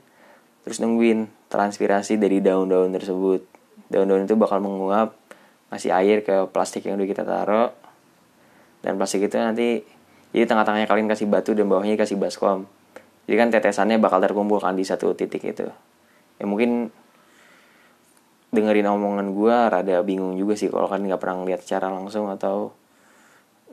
terus 0.67 0.83
nungguin 0.83 1.38
transpirasi 1.49 2.15
dari 2.21 2.39
daun-daun 2.39 2.93
tersebut. 2.93 3.43
Daun-daun 3.89 4.23
itu 4.23 4.37
bakal 4.37 4.61
menguap 4.61 5.17
ngasih 5.73 5.91
air 5.93 6.21
ke 6.21 6.49
plastik 6.49 6.85
yang 6.85 7.01
udah 7.01 7.09
kita 7.09 7.23
taruh. 7.25 7.69
Dan 8.79 8.95
plastik 8.95 9.25
itu 9.25 9.35
nanti 9.35 9.81
jadi 10.31 10.45
tengah-tengahnya 10.45 10.87
kalian 10.87 11.09
kasih 11.09 11.25
batu 11.25 11.57
dan 11.57 11.65
bawahnya 11.65 11.97
kasih 11.97 12.15
baskom. 12.15 12.69
Jadi 13.25 13.35
kan 13.35 13.49
tetesannya 13.49 13.97
bakal 13.97 14.21
terkumpul 14.21 14.61
kan 14.61 14.77
di 14.77 14.85
satu 14.85 15.13
titik 15.17 15.41
itu. 15.41 15.67
Ya 16.37 16.45
mungkin 16.45 16.93
dengerin 18.49 18.89
omongan 18.89 19.37
gue 19.37 19.53
rada 19.53 20.01
bingung 20.01 20.33
juga 20.33 20.57
sih 20.57 20.73
kalau 20.73 20.89
kan 20.89 21.05
nggak 21.05 21.21
pernah 21.21 21.45
lihat 21.45 21.61
secara 21.61 21.93
langsung 21.93 22.25
atau 22.33 22.73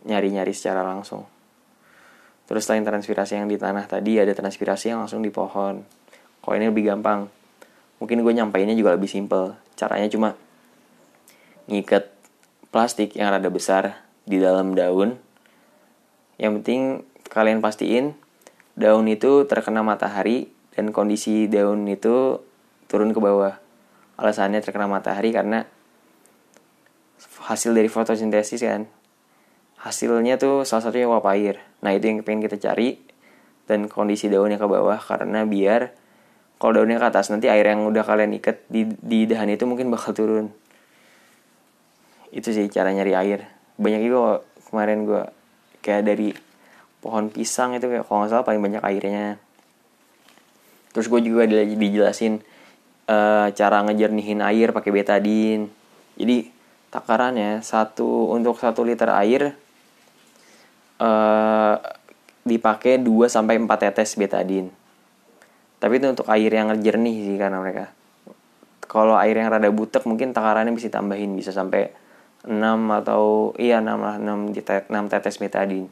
nyari-nyari 0.04 0.52
secara 0.52 0.84
langsung. 0.84 1.24
Terus 2.46 2.62
selain 2.68 2.84
transpirasi 2.84 3.40
yang 3.40 3.48
di 3.48 3.56
tanah 3.56 3.88
tadi 3.88 4.20
ada 4.20 4.32
transpirasi 4.36 4.92
yang 4.92 5.04
langsung 5.04 5.24
di 5.24 5.32
pohon. 5.32 5.82
Kalau 6.44 6.54
ini 6.54 6.68
lebih 6.68 6.92
gampang 6.92 7.26
mungkin 7.98 8.20
gue 8.20 8.32
nyampainya 8.32 8.76
juga 8.76 8.92
lebih 8.92 9.08
simple 9.08 9.56
caranya 9.76 10.08
cuma 10.12 10.36
ngikat 11.66 12.12
plastik 12.70 13.16
yang 13.16 13.32
rada 13.32 13.50
besar 13.50 14.04
di 14.26 14.38
dalam 14.38 14.76
daun. 14.76 15.18
Yang 16.36 16.52
penting 16.60 16.80
kalian 17.32 17.64
pastiin 17.64 18.14
daun 18.76 19.08
itu 19.08 19.48
terkena 19.48 19.80
matahari 19.80 20.52
dan 20.76 20.92
kondisi 20.92 21.48
daun 21.48 21.88
itu 21.88 22.44
turun 22.86 23.16
ke 23.16 23.20
bawah. 23.20 23.56
Alasannya 24.20 24.60
terkena 24.60 24.88
matahari 24.88 25.32
karena 25.32 25.64
hasil 27.46 27.72
dari 27.72 27.88
fotosintesis 27.88 28.60
kan. 28.60 28.88
Hasilnya 29.80 30.36
tuh 30.40 30.64
salah 30.64 30.88
satunya 30.88 31.06
uap 31.06 31.24
air 31.30 31.62
nah 31.84 31.92
itu 31.92 32.08
yang 32.10 32.24
pengen 32.26 32.42
kita 32.42 32.58
cari 32.58 32.98
dan 33.70 33.86
kondisi 33.86 34.26
daunnya 34.26 34.58
ke 34.58 34.66
bawah 34.66 34.98
karena 34.98 35.46
biar 35.46 35.94
kalau 36.56 36.72
daunnya 36.80 36.96
ke 36.96 37.06
atas 37.08 37.28
nanti 37.28 37.52
air 37.52 37.64
yang 37.64 37.84
udah 37.84 38.04
kalian 38.04 38.36
ikat 38.40 38.64
di 38.72 38.88
di 38.88 39.28
dahan 39.28 39.52
itu 39.52 39.64
mungkin 39.68 39.92
bakal 39.92 40.16
turun. 40.16 40.46
Itu 42.32 42.52
sih 42.52 42.68
cara 42.72 42.92
nyari 42.92 43.12
air. 43.12 43.40
Banyak 43.76 44.00
juga 44.00 44.40
kemarin 44.72 45.04
gue 45.04 45.22
kayak 45.84 46.02
dari 46.04 46.32
pohon 47.00 47.28
pisang 47.28 47.76
itu 47.76 47.86
kayak 47.86 48.08
kalau 48.08 48.24
nggak 48.24 48.30
salah 48.32 48.44
paling 48.44 48.62
banyak 48.64 48.82
airnya. 48.82 49.36
Terus 50.96 51.12
gue 51.12 51.20
juga 51.20 51.44
dijelasin 51.44 52.40
uh, 53.10 53.48
cara 53.54 53.82
ngejernihin 53.86 54.42
air 54.42 54.74
pakai 54.74 54.90
betadin 54.90 55.70
jadi 56.18 56.50
takarannya 56.90 57.62
satu 57.62 58.34
untuk 58.34 58.58
satu 58.58 58.82
liter 58.82 59.10
air 59.10 59.54
uh, 61.02 61.76
dipakai 62.46 63.02
2 63.02 63.26
sampai 63.26 63.58
empat 63.58 63.90
tetes 63.90 64.14
betadin 64.14 64.70
tapi 65.78 66.00
itu 66.00 66.06
untuk 66.08 66.26
air 66.32 66.48
yang 66.50 66.72
jernih 66.80 67.16
sih 67.26 67.36
karena 67.36 67.60
mereka. 67.60 67.92
Kalau 68.86 69.18
air 69.18 69.34
yang 69.36 69.50
rada 69.50 69.68
butek 69.68 70.06
mungkin 70.06 70.30
takarannya 70.30 70.72
bisa 70.72 70.88
tambahin 70.88 71.34
bisa 71.34 71.50
sampai 71.50 71.90
6 72.46 72.52
atau 73.02 73.52
iya 73.58 73.82
6 73.82 73.98
lah 73.98 74.16
6, 74.22 74.54
6 74.54 75.12
tetes 75.12 75.36
betadine 75.42 75.90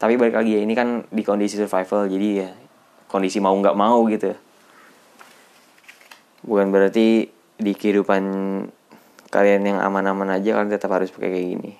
tapi 0.00 0.16
balik 0.16 0.40
lagi 0.40 0.56
ya 0.56 0.64
ini 0.64 0.72
kan 0.72 1.04
di 1.12 1.20
kondisi 1.20 1.60
survival 1.60 2.08
jadi 2.08 2.28
ya 2.40 2.50
kondisi 3.12 3.36
mau 3.36 3.52
nggak 3.52 3.76
mau 3.76 4.00
gitu. 4.08 4.32
Bukan 6.40 6.72
berarti 6.72 7.28
di 7.60 7.72
kehidupan 7.76 8.24
kalian 9.28 9.60
yang 9.60 9.78
aman-aman 9.84 10.40
aja 10.40 10.56
kalian 10.56 10.72
tetap 10.72 10.88
harus 10.96 11.12
pakai 11.12 11.28
kayak 11.28 11.48
gini 11.52 11.72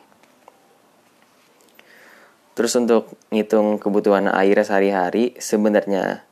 terus 2.60 2.76
untuk 2.76 3.16
ngitung 3.32 3.80
kebutuhan 3.80 4.28
air 4.28 4.60
sehari-hari 4.60 5.32
sebenarnya 5.40 6.28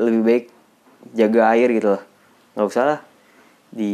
lebih 0.01 0.23
baik 0.25 0.45
jaga 1.17 1.53
air 1.57 1.69
gitu 1.73 1.97
loh. 1.97 2.03
Nggak 2.57 2.69
usah 2.69 2.85
lah 2.85 3.01
di 3.69 3.93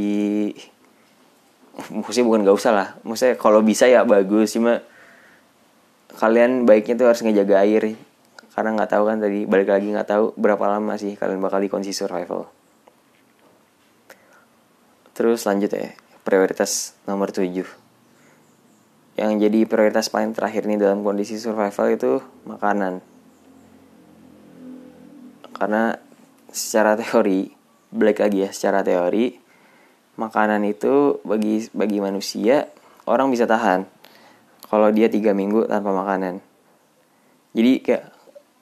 maksudnya 1.94 2.26
bukan 2.26 2.40
nggak 2.46 2.58
usah 2.58 2.72
lah. 2.74 2.88
Maksudnya 3.02 3.34
kalau 3.38 3.62
bisa 3.62 3.86
ya 3.86 4.02
bagus 4.06 4.54
cuma 4.54 4.82
kalian 6.14 6.66
baiknya 6.66 6.94
tuh 6.94 7.06
harus 7.10 7.22
ngejaga 7.22 7.66
air. 7.66 7.98
Karena 8.54 8.70
nggak 8.78 8.90
tahu 8.94 9.04
kan 9.10 9.18
tadi 9.18 9.46
balik 9.46 9.70
lagi 9.70 9.90
nggak 9.90 10.06
tahu 10.06 10.24
berapa 10.38 10.62
lama 10.70 10.94
sih 10.94 11.18
kalian 11.18 11.42
bakal 11.42 11.58
di 11.58 11.70
kondisi 11.70 11.94
survival. 11.94 12.46
Terus 15.14 15.46
lanjut 15.46 15.70
ya 15.70 16.03
prioritas 16.24 16.96
nomor 17.04 17.30
7 17.30 17.84
yang 19.14 19.38
jadi 19.38 19.62
prioritas 19.70 20.10
paling 20.10 20.34
terakhir 20.34 20.66
nih 20.66 20.78
dalam 20.78 21.06
kondisi 21.06 21.38
survival 21.38 21.86
itu 21.94 22.12
makanan. 22.50 22.98
Karena 25.54 25.94
secara 26.50 26.98
teori 26.98 27.46
balik 27.94 28.26
lagi 28.26 28.42
ya 28.42 28.50
secara 28.50 28.82
teori 28.82 29.38
makanan 30.18 30.66
itu 30.66 31.22
bagi 31.22 31.70
bagi 31.70 32.02
manusia 32.02 32.66
orang 33.06 33.30
bisa 33.30 33.46
tahan 33.46 33.86
kalau 34.66 34.90
dia 34.90 35.06
tiga 35.06 35.30
minggu 35.30 35.70
tanpa 35.70 35.94
makanan. 35.94 36.42
Jadi 37.54 37.72
kayak 37.86 38.04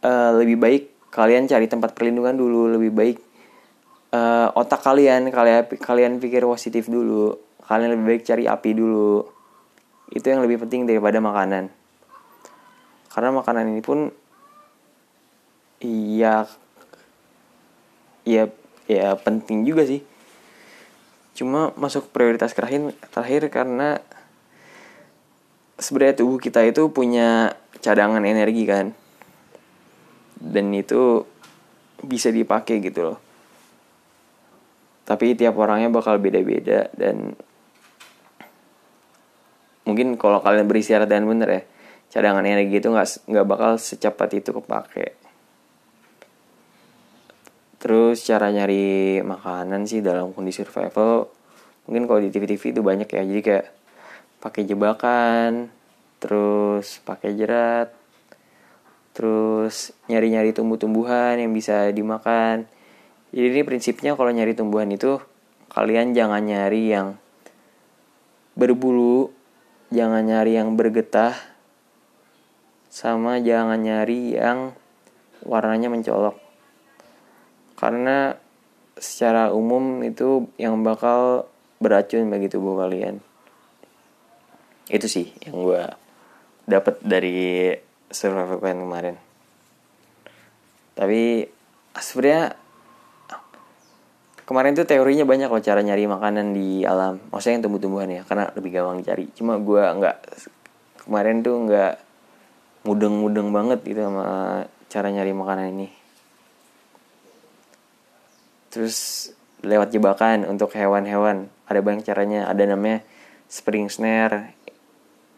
uh, 0.05 0.37
lebih 0.37 0.61
baik 0.61 0.83
kalian 1.09 1.49
cari 1.49 1.65
tempat 1.65 1.97
perlindungan 1.97 2.37
dulu 2.37 2.77
lebih 2.77 2.93
baik 2.93 3.17
uh, 4.13 4.53
otak 4.53 4.85
kalian 4.85 5.33
kalian 5.33 5.65
kalian 5.81 6.13
pikir 6.21 6.45
positif 6.45 6.93
dulu 6.93 7.37
kalian 7.67 7.95
lebih 7.95 8.07
baik 8.17 8.23
cari 8.27 8.45
api 8.47 8.71
dulu. 8.75 9.23
Itu 10.13 10.29
yang 10.29 10.45
lebih 10.45 10.67
penting 10.67 10.85
daripada 10.85 11.23
makanan. 11.23 11.73
Karena 13.13 13.31
makanan 13.33 13.69
ini 13.73 13.83
pun 13.85 14.09
iya 15.83 16.49
ya 18.23 18.49
ya 18.89 19.17
penting 19.21 19.69
juga 19.69 19.85
sih. 19.85 20.01
Cuma 21.33 21.73
masuk 21.81 22.13
prioritas 22.13 22.53
terakhir 22.53 22.93
terakhir 23.09 23.49
karena 23.49 24.01
sebenarnya 25.81 26.21
tubuh 26.25 26.39
kita 26.39 26.61
itu 26.65 26.93
punya 26.93 27.57
cadangan 27.81 28.25
energi 28.25 28.65
kan. 28.69 28.93
Dan 30.43 30.75
itu 30.75 31.25
bisa 32.03 32.29
dipakai 32.35 32.83
gitu 32.83 33.13
loh. 33.13 33.19
Tapi 35.03 35.35
tiap 35.35 35.59
orangnya 35.59 35.91
bakal 35.91 36.19
beda-beda 36.19 36.91
dan 36.95 37.35
mungkin 39.89 40.15
kalau 40.19 40.39
kalian 40.43 40.67
beristirahat 40.71 41.11
dan 41.11 41.27
bener 41.27 41.49
ya 41.49 41.63
cadangan 42.13 42.45
energi 42.45 42.79
itu 42.79 42.89
nggak 42.93 43.29
nggak 43.31 43.47
bakal 43.49 43.71
secepat 43.81 44.31
itu 44.39 44.51
kepake 44.53 45.23
Terus 47.83 48.23
cara 48.23 48.47
nyari 48.55 49.19
makanan 49.27 49.91
sih 49.91 49.99
dalam 50.07 50.31
kondisi 50.31 50.63
survival 50.63 51.27
mungkin 51.83 52.07
kalau 52.07 52.23
di 52.23 52.31
TV-TV 52.31 52.79
itu 52.79 52.79
banyak 52.79 53.11
ya. 53.11 53.27
Jadi 53.27 53.43
kayak 53.43 53.67
pakai 54.39 54.63
jebakan, 54.71 55.67
terus 56.23 57.03
pakai 57.03 57.35
jerat, 57.35 57.91
terus 59.19 59.91
nyari-nyari 60.07 60.55
tumbuh-tumbuhan 60.55 61.43
yang 61.43 61.51
bisa 61.51 61.91
dimakan. 61.91 62.71
Jadi 63.35 63.47
ini 63.51 63.63
prinsipnya 63.67 64.15
kalau 64.15 64.31
nyari 64.31 64.55
tumbuhan 64.55 64.87
itu 64.95 65.19
kalian 65.75 66.15
jangan 66.15 66.47
nyari 66.47 66.95
yang 66.95 67.19
berbulu, 68.55 69.35
jangan 69.93 70.25
nyari 70.25 70.57
yang 70.57 70.73
bergetah, 70.75 71.37
sama 72.89 73.39
jangan 73.45 73.77
nyari 73.77 74.35
yang 74.35 74.73
warnanya 75.45 75.93
mencolok. 75.93 76.41
Karena 77.77 78.35
secara 78.97 79.53
umum 79.53 80.01
itu 80.01 80.49
yang 80.57 80.81
bakal 80.81 81.45
beracun 81.83 82.33
bagi 82.33 82.49
tubuh 82.49 82.81
kalian. 82.81 83.21
Itu 84.89 85.07
sih 85.07 85.29
yang 85.45 85.61
gue 85.61 85.83
dapat 86.65 87.03
dari 87.05 87.75
survival 88.09 88.59
plan 88.63 88.79
kemarin. 88.81 89.17
Tapi 90.95 91.49
sebenarnya 91.97 92.62
kemarin 94.53 94.77
tuh 94.77 94.85
teorinya 94.85 95.25
banyak 95.25 95.49
loh 95.49 95.65
cara 95.65 95.81
nyari 95.81 96.05
makanan 96.05 96.53
di 96.53 96.85
alam. 96.85 97.17
Maksudnya 97.33 97.57
yang 97.57 97.65
tumbuh-tumbuhan 97.65 98.09
ya 98.13 98.23
karena 98.29 98.53
lebih 98.53 98.71
gampang 98.77 99.01
cari 99.01 99.25
cuma 99.33 99.57
gue 99.57 99.81
nggak 99.81 100.17
kemarin 101.09 101.41
tuh 101.41 101.57
nggak 101.65 101.93
mudeng-mudeng 102.85 103.49
banget 103.49 103.81
gitu 103.81 104.05
sama 104.05 104.25
cara 104.93 105.09
nyari 105.09 105.33
makanan 105.33 105.67
ini. 105.73 105.89
Terus 108.69 109.29
lewat 109.65 109.89
jebakan 109.97 110.45
untuk 110.45 110.77
hewan-hewan. 110.77 111.49
Ada 111.65 111.81
banyak 111.81 112.05
caranya. 112.05 112.45
Ada 112.53 112.77
namanya 112.77 113.01
spring 113.49 113.89
snare. 113.89 114.53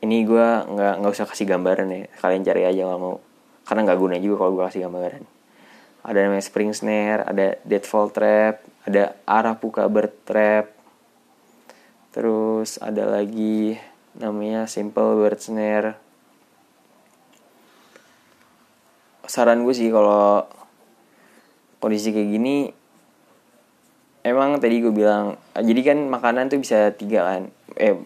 Ini 0.03 0.27
gue 0.27 0.49
nggak 0.75 0.95
nggak 0.99 1.12
usah 1.15 1.31
kasih 1.31 1.47
gambaran 1.47 1.87
ya. 1.95 2.11
Kalian 2.19 2.43
cari 2.43 2.62
aja 2.67 2.83
kalau 2.91 2.99
mau. 2.99 3.17
Karena 3.62 3.87
nggak 3.87 3.99
guna 4.03 4.17
juga 4.19 4.43
kalau 4.43 4.59
gue 4.59 4.65
kasih 4.67 4.91
gambaran 4.91 5.34
ada 6.05 6.19
namanya 6.21 6.45
spring 6.45 6.77
snare 6.77 7.25
ada 7.25 7.57
deadfall 7.65 8.13
trap 8.13 8.61
ada 8.85 9.17
arapuka 9.25 9.89
bird 9.89 10.13
trap. 10.29 10.69
Terus 12.13 12.79
ada 12.79 13.09
lagi 13.09 13.75
namanya 14.15 14.69
simple 14.69 15.19
bird 15.19 15.41
snare. 15.41 15.97
Saran 19.25 19.65
gue 19.65 19.75
sih 19.75 19.89
kalau 19.89 20.45
kondisi 21.81 22.13
kayak 22.13 22.29
gini 22.29 22.57
emang 24.25 24.57
tadi 24.61 24.81
gue 24.81 24.93
bilang 24.93 25.37
jadi 25.57 25.81
kan 25.85 25.99
makanan 26.13 26.53
tuh 26.53 26.61
bisa 26.61 26.93
tiga 26.93 27.25
kan? 27.25 27.43
Eh, 27.81 27.97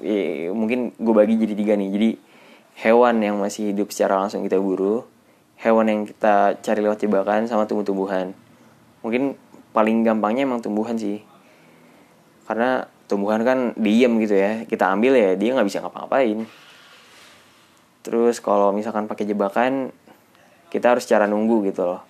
eh 0.00 0.48
mungkin 0.54 0.94
gue 0.96 1.14
bagi 1.14 1.34
jadi 1.34 1.54
tiga 1.58 1.74
nih. 1.74 1.90
Jadi 1.90 2.10
hewan 2.86 3.20
yang 3.20 3.36
masih 3.42 3.74
hidup 3.74 3.90
secara 3.90 4.22
langsung 4.22 4.46
kita 4.46 4.56
buru 4.56 5.11
hewan 5.62 5.86
yang 5.86 6.00
kita 6.10 6.58
cari 6.58 6.80
lewat 6.82 6.98
jebakan 7.06 7.46
sama 7.46 7.70
tumbuh-tumbuhan. 7.70 8.34
Mungkin 9.06 9.38
paling 9.70 10.02
gampangnya 10.02 10.42
emang 10.42 10.58
tumbuhan 10.58 10.98
sih. 10.98 11.22
Karena 12.50 12.84
tumbuhan 13.06 13.46
kan 13.46 13.70
diem 13.78 14.10
gitu 14.18 14.34
ya. 14.34 14.66
Kita 14.66 14.90
ambil 14.90 15.14
ya 15.14 15.30
dia 15.38 15.54
nggak 15.54 15.66
bisa 15.70 15.78
ngapa-ngapain. 15.80 16.44
Terus 18.02 18.42
kalau 18.42 18.74
misalkan 18.74 19.06
pakai 19.06 19.22
jebakan 19.22 19.94
kita 20.74 20.98
harus 20.98 21.06
cara 21.06 21.30
nunggu 21.30 21.70
gitu 21.70 21.86
loh. 21.86 22.02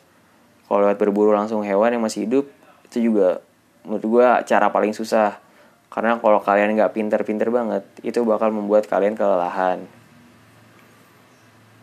Kalau 0.65 0.89
lewat 0.89 0.97
berburu 0.97 1.37
langsung 1.37 1.61
hewan 1.61 1.93
yang 1.93 2.01
masih 2.01 2.25
hidup 2.25 2.49
itu 2.89 3.13
juga 3.13 3.45
menurut 3.85 4.05
gue 4.09 4.27
cara 4.49 4.73
paling 4.73 4.97
susah. 4.97 5.37
Karena 5.93 6.17
kalau 6.17 6.41
kalian 6.41 6.73
nggak 6.73 6.97
pinter-pinter 6.97 7.53
banget 7.53 7.85
itu 8.01 8.25
bakal 8.25 8.49
membuat 8.49 8.89
kalian 8.89 9.13
kelelahan. 9.13 9.85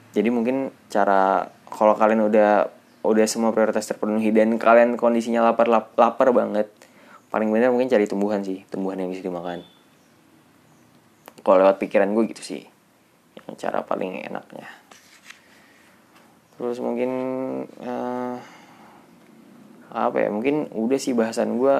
Jadi 0.09 0.29
mungkin 0.33 0.73
cara 0.89 1.45
kalau 1.69 1.93
kalian 1.95 2.29
udah 2.29 2.69
udah 2.99 3.25
semua 3.25 3.55
prioritas 3.55 3.87
terpenuhi 3.87 4.29
dan 4.35 4.59
kalian 4.59 4.99
kondisinya 4.99 5.39
lapar 5.45 5.71
lap, 5.71 5.95
lapar 5.95 6.35
banget 6.35 6.67
paling 7.29 7.47
benar 7.47 7.71
mungkin 7.71 7.87
cari 7.87 8.09
tumbuhan 8.09 8.43
sih 8.43 8.65
tumbuhan 8.67 8.99
yang 8.99 9.09
bisa 9.13 9.23
dimakan. 9.23 9.63
Kalau 11.39 11.57
lewat 11.63 11.79
pikiran 11.79 12.11
gue 12.11 12.23
gitu 12.35 12.43
sih 12.43 12.61
yang 13.39 13.55
cara 13.55 13.85
paling 13.85 14.27
enaknya. 14.27 14.67
Terus 16.59 16.83
mungkin 16.83 17.11
uh, 17.79 18.35
apa 19.89 20.17
ya 20.19 20.29
mungkin 20.29 20.67
udah 20.75 20.99
sih 20.99 21.15
bahasan 21.15 21.55
gue 21.55 21.75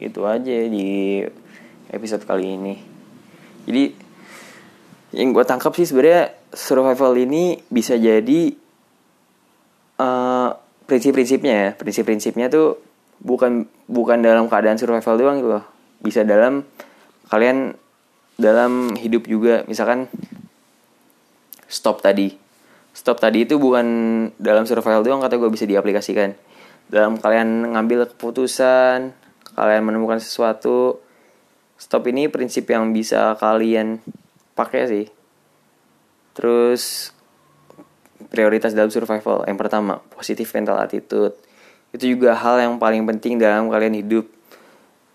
itu 0.00 0.24
aja 0.24 0.56
di 0.66 1.20
episode 1.92 2.24
kali 2.24 2.56
ini. 2.56 2.74
Jadi 3.68 3.84
yang 5.12 5.36
gue 5.36 5.44
tangkap 5.44 5.76
sih 5.76 5.84
sebenarnya 5.84 6.32
survival 6.56 7.12
ini 7.20 7.60
bisa 7.68 8.00
jadi 8.00 8.61
uh, 10.02 10.58
prinsip-prinsipnya 10.90 11.54
ya. 11.54 11.68
Prinsip-prinsipnya 11.78 12.50
tuh 12.50 12.82
bukan 13.22 13.70
bukan 13.86 14.18
dalam 14.18 14.50
keadaan 14.50 14.76
survival 14.76 15.14
doang 15.14 15.36
gitu 15.38 15.50
loh. 15.58 15.64
Bisa 16.02 16.26
dalam 16.26 16.66
kalian 17.30 17.78
dalam 18.36 18.98
hidup 18.98 19.30
juga. 19.30 19.62
Misalkan 19.70 20.10
stop 21.70 22.02
tadi. 22.02 22.34
Stop 22.92 23.22
tadi 23.22 23.48
itu 23.48 23.56
bukan 23.56 23.86
dalam 24.36 24.68
survival 24.68 25.00
doang 25.00 25.22
kata 25.24 25.40
gue 25.40 25.48
bisa 25.48 25.64
diaplikasikan. 25.64 26.36
Dalam 26.92 27.16
kalian 27.16 27.72
ngambil 27.72 28.12
keputusan, 28.12 29.16
kalian 29.56 29.82
menemukan 29.86 30.20
sesuatu, 30.20 31.00
stop 31.80 32.04
ini 32.12 32.28
prinsip 32.28 32.68
yang 32.68 32.92
bisa 32.92 33.32
kalian 33.40 34.04
pakai 34.52 34.82
sih. 34.84 35.06
Terus 36.36 37.12
prioritas 38.32 38.72
dalam 38.72 38.88
survival. 38.88 39.44
Yang 39.44 39.58
pertama 39.60 40.00
positif 40.16 40.48
mental 40.56 40.80
attitude. 40.80 41.36
Itu 41.92 42.08
juga 42.08 42.32
hal 42.32 42.64
yang 42.64 42.80
paling 42.80 43.04
penting 43.04 43.36
dalam 43.36 43.68
kalian 43.68 44.00
hidup. 44.00 44.24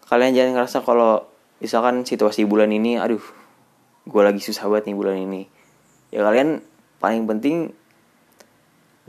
Kalian 0.06 0.38
jangan 0.38 0.52
ngerasa 0.62 0.86
kalau 0.86 1.26
misalkan 1.58 2.06
situasi 2.06 2.46
bulan 2.46 2.70
ini 2.70 3.02
aduh 3.02 3.20
gue 4.06 4.22
lagi 4.22 4.38
susah 4.38 4.70
banget 4.70 4.94
nih 4.94 4.98
bulan 5.02 5.18
ini. 5.18 5.50
Ya 6.14 6.22
kalian 6.22 6.62
paling 7.02 7.26
penting 7.26 7.74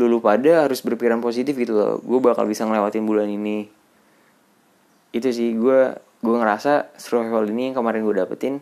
lulu 0.01 0.25
pada 0.25 0.65
harus 0.65 0.81
berpikiran 0.81 1.21
positif 1.21 1.53
gitu 1.53 1.77
loh. 1.77 2.01
Gue 2.01 2.19
bakal 2.25 2.49
bisa 2.49 2.65
ngelewatin 2.65 3.05
bulan 3.05 3.29
ini. 3.29 3.69
Itu 5.13 5.29
sih 5.29 5.53
gue 5.53 6.09
gue 6.19 6.35
ngerasa 6.35 6.97
survival 6.99 7.47
ini 7.47 7.71
yang 7.71 7.77
kemarin 7.79 8.03
gue 8.03 8.17
dapetin 8.17 8.59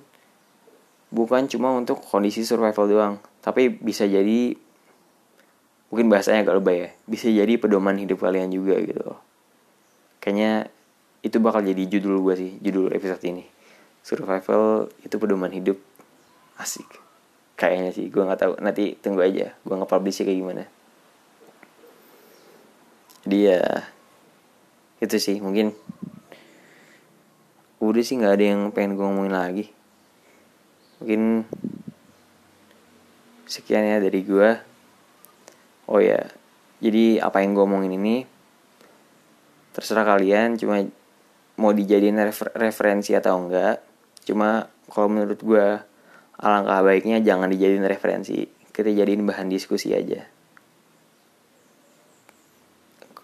bukan 1.08 1.48
cuma 1.48 1.72
untuk 1.72 2.02
kondisi 2.04 2.44
survival 2.44 2.84
doang 2.84 3.14
tapi 3.40 3.72
bisa 3.72 4.04
jadi 4.04 4.58
mungkin 5.92 6.06
bahasanya 6.10 6.46
agak 6.46 6.56
lebay 6.62 6.76
ya. 6.78 6.88
Bisa 7.06 7.26
jadi 7.30 7.54
pedoman 7.60 7.96
hidup 7.98 8.22
kalian 8.22 8.50
juga 8.50 8.78
gitu. 8.82 9.02
Loh 9.02 9.26
kayaknya 10.26 10.66
itu 11.22 11.38
bakal 11.38 11.62
jadi 11.62 11.86
judul 11.86 12.18
gue 12.18 12.34
sih 12.34 12.50
judul 12.58 12.90
episode 12.90 13.22
ini. 13.22 13.46
Survival 14.02 14.90
itu 15.06 15.14
pedoman 15.22 15.54
hidup. 15.54 15.78
Asik. 16.58 16.90
Kayaknya 17.54 17.94
sih 17.94 18.10
gue 18.10 18.26
nggak 18.26 18.40
tahu. 18.42 18.52
Nanti 18.58 18.98
tunggu 18.98 19.22
aja 19.22 19.54
gue 19.54 19.74
nggak 19.78 19.86
publish 19.86 20.26
kayak 20.26 20.34
gimana. 20.34 20.66
Dia 23.22 23.86
itu 24.98 25.14
sih 25.22 25.38
mungkin 25.38 25.70
udah 27.78 28.02
sih 28.02 28.18
nggak 28.18 28.34
ada 28.34 28.44
yang 28.50 28.60
pengen 28.74 28.98
gue 28.98 29.06
ngomongin 29.06 29.34
lagi. 29.34 29.70
Mungkin 30.98 31.46
sekian 33.46 33.86
ya 33.86 34.02
dari 34.02 34.26
gue 34.26 34.58
oh 35.90 36.02
ya 36.02 36.26
jadi 36.82 37.24
apa 37.24 37.40
yang 37.42 37.56
gue 37.56 37.64
omongin 37.64 37.96
ini 37.96 38.16
terserah 39.72 40.04
kalian 40.04 40.60
cuma 40.60 40.84
mau 41.56 41.72
dijadiin 41.72 42.20
refer 42.20 42.52
referensi 42.54 43.16
atau 43.16 43.40
enggak 43.40 43.80
cuma 44.28 44.68
kalau 44.92 45.08
menurut 45.08 45.40
gue 45.40 45.66
alangkah 46.36 46.84
baiknya 46.84 47.18
jangan 47.24 47.48
dijadiin 47.48 47.86
referensi 47.88 48.56
kita 48.76 48.92
jadiin 48.92 49.24
bahan 49.24 49.48
diskusi 49.48 49.96
aja. 49.96 50.28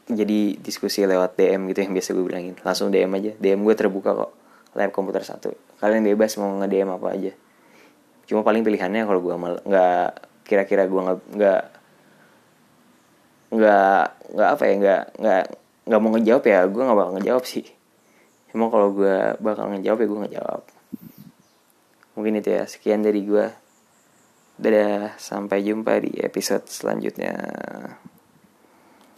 Jadi 0.09 0.57
diskusi 0.57 1.05
lewat 1.05 1.37
DM 1.37 1.69
gitu 1.73 1.85
yang 1.85 1.93
biasa 1.93 2.17
gue 2.17 2.25
bilangin 2.25 2.57
langsung 2.65 2.89
DM 2.93 3.13
aja 3.17 3.33
DM 3.37 3.61
gue 3.65 3.75
terbuka 3.77 4.17
kok 4.17 4.33
lab 4.73 4.91
komputer 4.97 5.21
satu. 5.21 5.53
Kalian 5.77 6.09
bebas 6.09 6.41
mau 6.41 6.57
nge 6.57 6.69
DM 6.73 6.89
apa 6.89 7.07
aja. 7.13 7.33
Cuma 8.25 8.41
paling 8.41 8.65
pilihannya 8.65 9.05
kalau 9.05 9.21
gue 9.21 9.35
nggak 9.69 10.09
kira-kira 10.49 10.89
gue 10.89 11.01
nggak 11.05 11.19
nggak 11.37 11.63
nggak 13.53 14.03
nggak 14.33 14.49
apa 14.49 14.63
ya 14.65 14.75
nggak 14.81 15.03
nggak 15.21 15.45
nggak 15.83 16.01
mau 16.01 16.11
ngejawab 16.17 16.45
ya 16.49 16.61
gue 16.65 16.83
nggak 16.83 16.99
bakal 16.99 17.13
ngejawab 17.21 17.45
sih. 17.45 17.67
Emang 18.53 18.69
kalau 18.73 18.89
gue 18.97 19.17
bakal 19.41 19.65
ngejawab 19.73 19.99
ya 20.01 20.07
gue 20.09 20.21
ngejawab. 20.29 20.63
Mungkin 22.17 22.33
itu 22.41 22.49
ya 22.53 22.65
sekian 22.65 23.05
dari 23.05 23.21
gue 23.25 23.47
dadah 24.61 25.17
sampai 25.17 25.65
jumpa 25.65 26.01
di 26.01 26.13
episode 26.21 26.69
selanjutnya 26.69 27.35